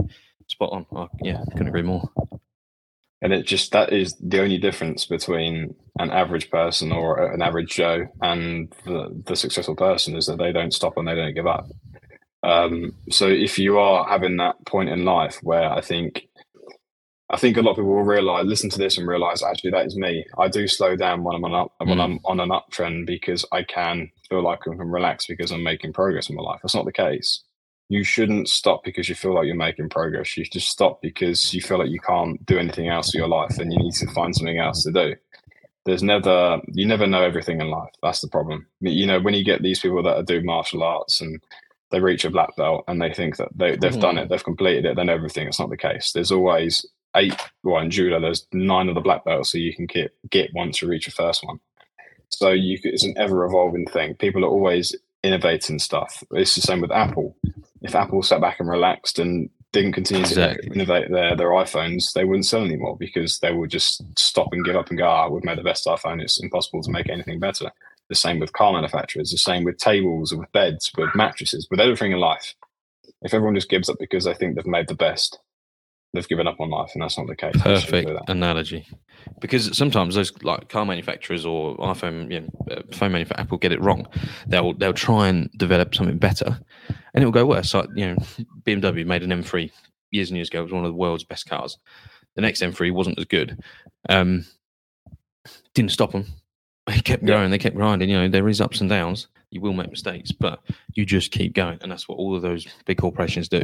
Spot 0.47 0.73
on. 0.73 0.87
Oh, 0.92 1.09
yeah, 1.23 1.42
couldn't 1.52 1.68
agree 1.68 1.82
more. 1.82 2.11
And 3.23 3.32
it 3.32 3.47
just 3.47 3.73
that 3.73 3.92
is 3.92 4.14
the 4.16 4.40
only 4.40 4.59
difference 4.59 5.04
between 5.04 5.75
an 5.99 6.11
average 6.11 6.50
person 6.50 6.90
or 6.90 7.32
an 7.32 7.42
average 7.42 7.75
Joe 7.75 8.06
and 8.23 8.75
the, 8.85 9.23
the 9.26 9.37
successful 9.37 9.76
person 9.76 10.16
is 10.16 10.26
that 10.26 10.38
they 10.38 10.52
don't 10.52 10.73
stop 10.73 10.97
and 10.97 11.06
they 11.06 11.14
don't 11.14 11.35
give 11.35 11.47
up. 11.47 11.68
Um, 12.42 12.94
so 13.11 13.28
if 13.28 13.59
you 13.59 13.78
are 13.78 14.09
having 14.09 14.38
that 14.38 14.64
point 14.64 14.88
in 14.88 15.04
life 15.04 15.38
where 15.42 15.70
I 15.70 15.82
think 15.82 16.29
I 17.32 17.37
think 17.37 17.56
a 17.56 17.62
lot 17.62 17.72
of 17.72 17.76
people 17.76 17.94
will 17.94 18.02
realize, 18.02 18.44
listen 18.44 18.70
to 18.70 18.78
this 18.78 18.99
and 18.99 19.06
realize 19.06 19.42
actually 19.42 19.70
that 19.70 19.87
is 19.87 19.96
me. 19.96 20.25
I 20.37 20.49
do 20.49 20.66
slow 20.66 20.96
down 20.96 21.22
when 21.22 21.37
I'm 21.37 21.44
on 21.44 21.54
up 21.54 21.72
when 21.78 21.99
Mm. 21.99 22.04
I'm 22.04 22.20
on 22.25 22.40
an 22.40 22.49
uptrend 22.50 23.06
because 23.06 23.44
I 23.52 23.62
can 23.62 24.10
feel 24.28 24.42
like 24.42 24.60
I 24.62 24.75
can 24.76 24.78
relax 24.78 25.26
because 25.26 25.52
I'm 25.52 25.62
making 25.62 25.92
progress 25.92 26.28
in 26.28 26.37
my 26.37 26.42
life. 26.42 26.60
That's 26.62 26.75
not 26.75 26.87
the 26.87 26.92
case. 26.92 27.42
You 27.88 28.02
shouldn't 28.04 28.49
stop 28.49 28.82
because 28.84 29.08
you 29.08 29.14
feel 29.14 29.34
like 29.34 29.46
you're 29.46 29.54
making 29.54 29.90
progress. 29.90 30.37
You 30.37 30.44
just 30.44 30.68
stop 30.68 31.00
because 31.02 31.54
you 31.54 31.60
feel 31.60 31.78
like 31.78 31.90
you 31.90 32.00
can't 32.00 32.44
do 32.46 32.58
anything 32.58 32.88
else 32.88 33.08
with 33.08 33.16
your 33.20 33.28
life 33.28 33.58
and 33.58 33.72
you 33.72 33.78
need 33.78 33.94
to 33.94 34.06
find 34.12 34.34
something 34.34 34.58
else 34.58 34.82
to 34.84 34.92
do. 34.92 35.14
There's 35.87 36.02
never 36.02 36.60
you 36.72 36.87
never 36.87 37.06
know 37.06 37.22
everything 37.22 37.60
in 37.60 37.68
life. 37.70 37.90
That's 38.02 38.20
the 38.20 38.28
problem. 38.28 38.66
You 38.80 39.06
know, 39.06 39.20
when 39.20 39.34
you 39.34 39.44
get 39.44 39.62
these 39.62 39.80
people 39.80 40.02
that 40.02 40.26
do 40.26 40.42
martial 40.42 40.82
arts 40.82 41.20
and 41.20 41.40
they 41.90 42.00
reach 42.00 42.25
a 42.25 42.30
black 42.30 42.54
belt 42.56 42.84
and 42.88 43.00
they 43.00 43.12
think 43.12 43.37
that 43.38 43.49
they, 43.54 43.76
they've 43.76 43.99
done 44.00 44.18
it, 44.18 44.28
they've 44.28 44.44
completed 44.44 44.84
it, 44.84 44.96
then 44.96 45.08
everything. 45.08 45.49
It's 45.49 45.58
not 45.58 45.70
the 45.70 45.76
case. 45.76 46.12
There's 46.12 46.30
always 46.32 46.87
eight 47.17 47.35
well 47.64 47.81
in 47.83 47.90
judo 47.90 48.21
there's 48.21 48.47
nine 48.52 48.88
of 48.88 48.95
the 48.95 49.00
black 49.00 49.25
belts 49.25 49.50
so 49.52 49.59
you 49.59 49.75
can 49.75 49.87
get 49.87 50.12
get 50.31 50.50
once 50.55 50.81
you 50.81 50.88
reach 50.88 51.07
your 51.07 51.12
first 51.12 51.45
one. 51.45 51.59
So 52.29 52.50
you 52.50 52.79
it's 52.85 53.05
an 53.05 53.14
ever 53.17 53.45
evolving 53.45 53.87
thing. 53.87 54.14
People 54.14 54.45
are 54.45 54.49
always 54.49 54.95
innovating 55.25 55.79
stuff. 55.79 56.23
It's 56.33 56.55
the 56.55 56.61
same 56.61 56.81
with 56.81 56.92
apple. 56.92 57.37
If 57.83 57.94
apple 57.94 58.23
sat 58.23 58.40
back 58.40 58.61
and 58.61 58.68
relaxed 58.68 59.18
and 59.18 59.51
didn't 59.73 59.92
continue 59.92 60.23
Exactly. 60.25 60.68
to 60.68 60.75
innovate 60.75 61.11
their 61.11 61.37
their 61.37 61.51
iphones 61.51 62.12
they 62.12 62.25
wouldn't 62.25 62.46
sell 62.46 62.64
anymore 62.64 62.96
because 62.99 63.38
they 63.38 63.53
would 63.53 63.70
just 63.70 64.03
stop 64.18 64.49
and 64.53 64.64
give 64.64 64.75
up 64.77 64.88
and 64.88 64.99
go 64.99 65.05
ah 65.09 65.29
we've 65.29 65.44
made 65.44 65.59
the 65.59 65.62
best 65.62 65.87
iphone. 65.87 66.23
It's 66.23 66.40
impossible 66.42 66.83
to 66.83 66.90
make 66.90 67.09
anything 67.09 67.38
better. 67.40 67.70
The 68.09 68.14
same 68.16 68.40
with 68.40 68.53
car 68.53 68.73
manufacturers. 68.73 69.31
The 69.31 69.38
same 69.38 69.64
with 69.64 69.79
tables 69.79 70.35
with 70.35 70.51
beds 70.53 70.90
with 70.96 71.14
mattresses 71.14 71.66
with 71.70 71.81
everything 71.81 72.12
in 72.12 72.18
life. 72.18 72.55
If 73.23 73.35
everyone 73.35 73.55
just 73.55 73.68
gives 73.70 73.88
up 73.88 73.99
because 74.01 74.25
they 74.25 74.35
think 74.35 74.55
they've 74.57 74.66
made 74.66 74.88
the 74.88 74.94
best 74.94 75.38
they've 76.12 76.29
given 76.29 76.46
up 76.46 76.61
on 76.61 76.70
life, 76.70 76.90
and 76.94 77.03
that's 77.03 77.16
not 77.18 77.27
the 77.27 77.37
case. 77.37 77.55
Perfect 77.61 78.11
analogy. 78.29 78.87
Because 79.40 79.77
sometimes 79.77 80.14
those 80.14 80.33
like 80.42 80.68
car 80.68 80.85
manufacturers 80.85 81.44
or 81.46 81.77
iPhone, 81.79 82.31
you 82.33 82.40
know, 82.40 82.49
uh, 82.70 82.83
phone 82.92 83.12
manufacturer, 83.12 83.42
Apple 83.42 83.59
get 83.59 83.73
it 83.73 83.81
wrong. 83.81 84.07
They'll 84.46 84.75
they'll 84.75 84.92
try 84.92 85.29
and 85.29 85.51
develop 85.57 85.94
something 85.94 86.18
better, 86.18 86.59
and 87.14 87.23
it 87.23 87.25
will 87.27 87.33
go 87.33 87.46
worse. 87.46 87.73
Like 87.75 87.88
you 87.94 88.07
know, 88.09 88.16
BMW 88.64 89.07
made 89.07 89.23
an 89.23 89.31
M3 89.31 89.70
years 90.11 90.31
and 90.31 90.37
years 90.37 90.49
ago. 90.49 90.61
It 90.61 90.64
was 90.64 90.73
one 90.73 90.85
of 90.85 90.90
the 90.90 90.96
world's 90.96 91.25
best 91.25 91.49
cars. 91.49 91.79
The 92.37 92.42
next 92.42 92.62
M3 92.62 92.92
wasn't 92.92 93.18
as 93.18 93.25
good. 93.27 93.61
Um, 94.09 94.46
didn't 95.75 95.92
stop 95.92 96.12
them. 96.12 96.27
They 96.87 96.99
kept 97.01 97.23
Yeah. 97.23 97.29
going. 97.35 97.51
They 97.51 97.59
kept 97.59 97.77
grinding. 97.77 98.09
You 98.09 98.16
know, 98.23 98.29
there 98.29 98.49
is 98.49 98.61
ups 98.61 98.81
and 98.81 98.88
downs. 98.90 99.29
You 99.51 99.61
will 99.61 99.73
make 99.73 99.90
mistakes, 99.90 100.33
but 100.33 100.61
you 100.94 101.05
just 101.05 101.31
keep 101.33 101.55
going, 101.55 101.79
and 101.83 101.90
that's 101.92 102.09
what 102.09 102.16
all 102.18 102.35
of 102.35 102.42
those 102.42 102.66
big 102.87 102.99
corporations 102.99 103.49
do. 103.49 103.62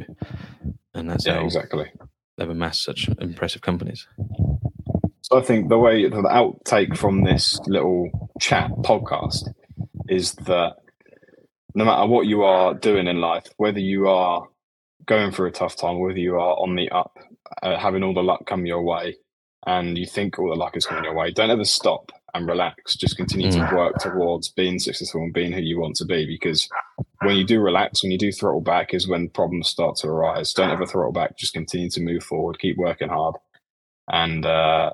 And 0.94 1.08
that's 1.08 1.26
Yeah, 1.26 1.40
exactly. 1.42 1.90
They've 2.36 2.48
amassed 2.48 2.84
such 2.84 3.08
impressive 3.20 3.62
companies. 3.62 4.06
So 5.22 5.38
I 5.38 5.42
think 5.42 5.68
the 5.68 5.78
way 5.78 6.08
the 6.08 6.22
outtake 6.22 6.96
from 6.96 7.24
this 7.24 7.58
little 7.66 8.30
chat 8.40 8.70
podcast 8.82 9.52
is 10.08 10.34
that 10.34 10.76
no 11.74 11.84
matter 11.84 12.06
what 12.06 12.26
you 12.26 12.42
are 12.42 12.74
doing 12.74 13.06
in 13.06 13.20
life, 13.20 13.46
whether 13.56 13.80
you 13.80 14.08
are 14.08 14.46
going 15.04 15.32
through 15.32 15.48
a 15.48 15.52
tough 15.52 15.76
time, 15.76 15.98
whether 15.98 16.18
you 16.18 16.36
are 16.36 16.56
on 16.58 16.76
the 16.76 16.88
up, 16.90 17.18
uh, 17.62 17.76
having 17.76 18.02
all 18.02 18.14
the 18.14 18.22
luck 18.22 18.46
come 18.46 18.66
your 18.66 18.82
way, 18.82 19.16
and 19.66 19.98
you 19.98 20.06
think 20.06 20.38
all 20.38 20.48
the 20.48 20.54
luck 20.54 20.76
is 20.76 20.86
coming 20.86 21.04
your 21.04 21.14
way, 21.14 21.32
don't 21.32 21.50
ever 21.50 21.64
stop 21.64 22.12
and 22.36 22.46
relax. 22.46 22.96
Just 22.96 23.16
continue 23.16 23.50
to 23.50 23.70
work 23.74 23.96
towards 23.98 24.48
being 24.48 24.78
successful 24.78 25.22
and 25.22 25.32
being 25.32 25.52
who 25.52 25.60
you 25.60 25.80
want 25.80 25.96
to 25.96 26.04
be. 26.04 26.26
Because 26.26 26.68
when 27.22 27.36
you 27.36 27.44
do 27.44 27.60
relax, 27.60 28.02
when 28.02 28.12
you 28.12 28.18
do 28.18 28.32
throttle 28.32 28.60
back, 28.60 28.94
is 28.94 29.08
when 29.08 29.28
problems 29.28 29.68
start 29.68 29.96
to 29.96 30.08
arise. 30.08 30.52
Don't 30.52 30.70
ever 30.70 30.86
throttle 30.86 31.12
back. 31.12 31.36
Just 31.36 31.54
continue 31.54 31.90
to 31.90 32.00
move 32.00 32.22
forward. 32.22 32.58
Keep 32.58 32.76
working 32.76 33.08
hard, 33.08 33.36
and 34.08 34.44
uh, 34.44 34.92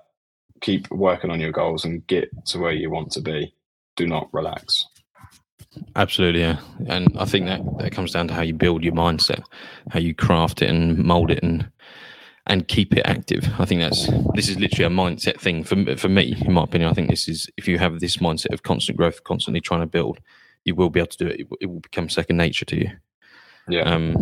keep 0.61 0.91
working 0.91 1.31
on 1.31 1.41
your 1.41 1.53
goals 1.53 1.85
and 1.85 2.07
get 2.07 2.29
to 2.47 2.59
where 2.59 2.73
you 2.73 2.91
want 2.91 3.11
to 3.13 3.21
be. 3.21 3.55
Do 3.97 4.07
not 4.07 4.29
relax. 4.33 4.87
Absolutely, 5.97 6.41
yeah. 6.41 6.61
And 6.87 7.17
I 7.19 7.25
think 7.25 7.47
that 7.47 7.63
that 7.79 7.93
comes 7.93 8.13
down 8.13 8.29
to 8.29 8.35
how 8.35 8.43
you 8.43 8.55
build 8.55 8.85
your 8.85 8.95
mindset, 8.95 9.43
how 9.91 10.01
you 10.01 10.15
craft 10.15 10.63
it 10.63 10.71
and 10.71 10.99
mold 10.99 11.31
it 11.31 11.43
and 11.43 11.71
and 12.47 12.67
keep 12.69 12.95
it 12.97 13.03
active. 13.07 13.49
I 13.59 13.65
think 13.65 13.81
that's 13.81 14.07
this 14.35 14.49
is 14.49 14.59
literally 14.59 14.85
a 14.85 14.97
mindset 14.97 15.41
thing 15.41 15.65
for 15.65 15.97
for 15.97 16.09
me, 16.09 16.37
in 16.45 16.53
my 16.53 16.65
opinion. 16.65 16.91
I 16.91 16.95
think 16.95 17.09
this 17.11 17.29
is 17.29 17.49
if 17.57 17.69
you 17.69 17.79
have 17.79 18.01
this 18.01 18.17
mindset 18.19 18.53
of 18.53 18.63
constant 18.63 18.99
growth, 18.99 19.23
constantly 19.25 19.61
trying 19.61 19.81
to 19.81 19.87
build, 19.87 20.19
you 20.65 20.75
will 20.75 20.91
be 20.91 21.01
able 21.01 21.09
to 21.09 21.19
do 21.19 21.27
it. 21.29 21.41
It, 21.41 21.51
will- 21.51 21.59
it 21.61 21.67
will 21.67 21.81
become 21.81 22.09
second 22.09 22.37
nature 22.37 22.65
to 22.67 22.77
you. 22.77 22.91
Yeah, 23.69 23.83
Um, 23.83 24.17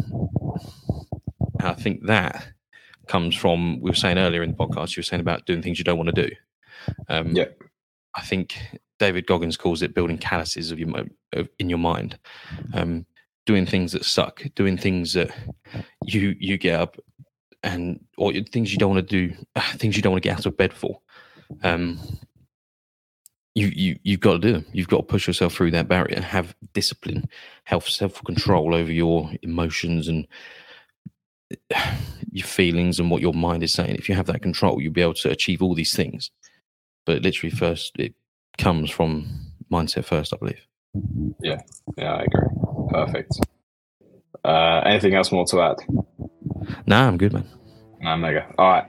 I 1.61 1.73
think 1.75 2.07
that 2.07 2.47
comes 3.07 3.35
from 3.35 3.81
we 3.81 3.91
were 3.91 3.97
saying 3.97 4.19
earlier 4.19 4.43
in 4.43 4.51
the 4.53 4.57
podcast. 4.57 4.97
You 4.97 5.01
were 5.01 5.05
saying 5.05 5.21
about 5.21 5.47
doing 5.47 5.63
things 5.63 5.79
you 5.79 5.85
don't 5.85 5.99
want 5.99 6.15
to 6.15 6.29
do. 6.29 6.35
Um, 7.09 7.35
Yeah. 7.35 7.47
I 8.15 8.23
think 8.23 8.59
David 8.99 9.27
Goggins 9.27 9.57
calls 9.57 9.83
it 9.83 9.95
building 9.95 10.19
calluses 10.19 10.71
of 10.73 10.79
your 10.79 10.89
of, 11.33 11.49
in 11.59 11.71
your 11.71 11.79
mind, 11.79 12.19
um, 12.75 13.07
doing 13.47 13.65
things 13.67 13.93
that 13.93 14.05
suck, 14.05 14.43
doing 14.57 14.77
things 14.77 15.13
that 15.15 15.31
you 16.05 16.35
you 16.39 16.59
get 16.59 16.79
up 16.81 16.97
and 17.63 18.01
or 18.17 18.33
things 18.33 18.73
you 18.73 18.79
don't 18.79 18.95
want 18.95 19.09
to 19.09 19.29
do, 19.29 19.37
things 19.77 19.97
you 19.97 20.03
don't 20.03 20.13
want 20.13 20.23
to 20.23 20.29
get 20.29 20.39
out 20.39 20.47
of 20.47 20.57
bed 20.57 20.73
for. 20.73 21.01
Um, 21.63 21.99
you 23.55 23.69
you 23.75 23.99
you've 24.03 24.21
got 24.21 24.33
to 24.35 24.39
do 24.39 24.53
them. 24.53 24.67
You've 24.73 24.89
got 24.89 24.99
to 24.99 25.03
push 25.03 25.27
yourself 25.27 25.55
through 25.55 25.73
that 25.73 25.89
barrier 25.89 26.15
and 26.15 26.25
have 26.25 26.55
discipline, 26.73 27.29
have 27.65 27.89
self 27.89 28.23
control 28.25 28.75
over 28.75 28.93
your 28.93 29.31
emotions 29.43 30.09
and 30.09 30.27
your 32.31 32.47
feelings 32.47 33.01
and 33.01 33.11
what 33.11 33.23
your 33.23 33.35
mind 33.35 33.63
is 33.63 33.73
saying. 33.73 33.97
If 33.97 34.09
you 34.09 34.15
have 34.15 34.27
that 34.27 34.43
control, 34.43 34.81
you'll 34.81 34.93
be 34.93 35.03
able 35.03 35.15
to 35.15 35.31
achieve 35.31 35.63
all 35.63 35.75
these 35.75 35.95
things. 35.95 36.31
But 37.07 37.23
literally, 37.23 37.55
first 37.55 37.99
it 37.99 38.15
comes 38.59 38.91
from 38.91 39.53
mindset 39.71 40.05
first, 40.05 40.33
I 40.33 40.37
believe. 40.37 40.67
Yeah, 41.43 41.61
yeah, 41.97 42.15
I 42.15 42.23
agree. 42.23 42.49
Perfect. 42.91 43.33
Uh, 44.45 44.83
anything 44.87 45.15
else 45.15 45.33
more 45.33 45.45
to 45.47 45.61
add? 45.61 45.77
Nah, 46.87 47.07
I'm 47.09 47.17
good, 47.19 47.33
man. 47.33 47.47
No, 48.01 48.17
mega. 48.17 48.47
All 48.59 48.71
right, 48.71 48.85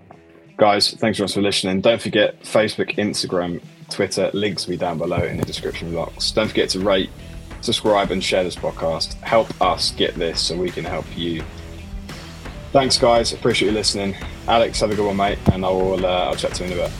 guys. 0.58 0.92
Thanks 0.94 1.18
very 1.18 1.26
much 1.26 1.34
for 1.34 1.42
listening. 1.42 1.82
Don't 1.82 2.02
forget 2.02 2.42
Facebook, 2.44 2.96
Instagram, 2.98 3.62
Twitter. 3.90 4.30
Links 4.34 4.66
will 4.66 4.74
be 4.74 4.78
down 4.78 4.98
below 4.98 5.18
in 5.24 5.38
the 5.38 5.46
description 5.46 5.94
box. 5.94 6.32
Don't 6.32 6.48
forget 6.48 6.70
to 6.70 6.80
rate, 6.80 7.10
subscribe, 7.62 8.12
and 8.12 8.24
share 8.24 8.44
this 8.44 8.56
podcast. 8.56 9.14
Help 9.22 9.50
us 9.62 9.92
get 9.92 10.16
this 10.16 10.42
so 10.42 10.56
we 10.58 10.70
can 10.72 10.86
help 10.86 11.06
you. 11.18 11.44
Thanks, 12.72 12.98
guys. 12.98 13.34
Appreciate 13.34 13.70
you 13.70 13.74
listening. 13.74 14.16
Alex, 14.48 14.80
have 14.80 14.92
a 14.92 14.96
good 14.96 15.06
one, 15.06 15.18
mate, 15.18 15.40
and 15.52 15.66
I 15.66 15.70
will. 15.70 16.06
Uh, 16.06 16.10
I'll 16.28 16.36
chat 16.36 16.54
to 16.56 16.66
you 16.66 16.72
in 16.74 16.80
a 16.80 16.84
bit. 16.84 16.92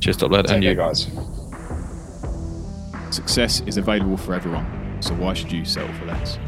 Cheers, 0.00 0.18
top 0.18 0.30
lad, 0.30 0.46
Take 0.46 0.56
and 0.56 0.64
you. 0.64 0.74
guys. 0.74 1.08
Success 3.10 3.62
is 3.62 3.78
available 3.78 4.18
for 4.18 4.34
everyone, 4.34 4.98
so 5.00 5.14
why 5.14 5.32
should 5.32 5.50
you 5.50 5.64
settle 5.64 5.92
for 5.94 6.04
less? 6.04 6.38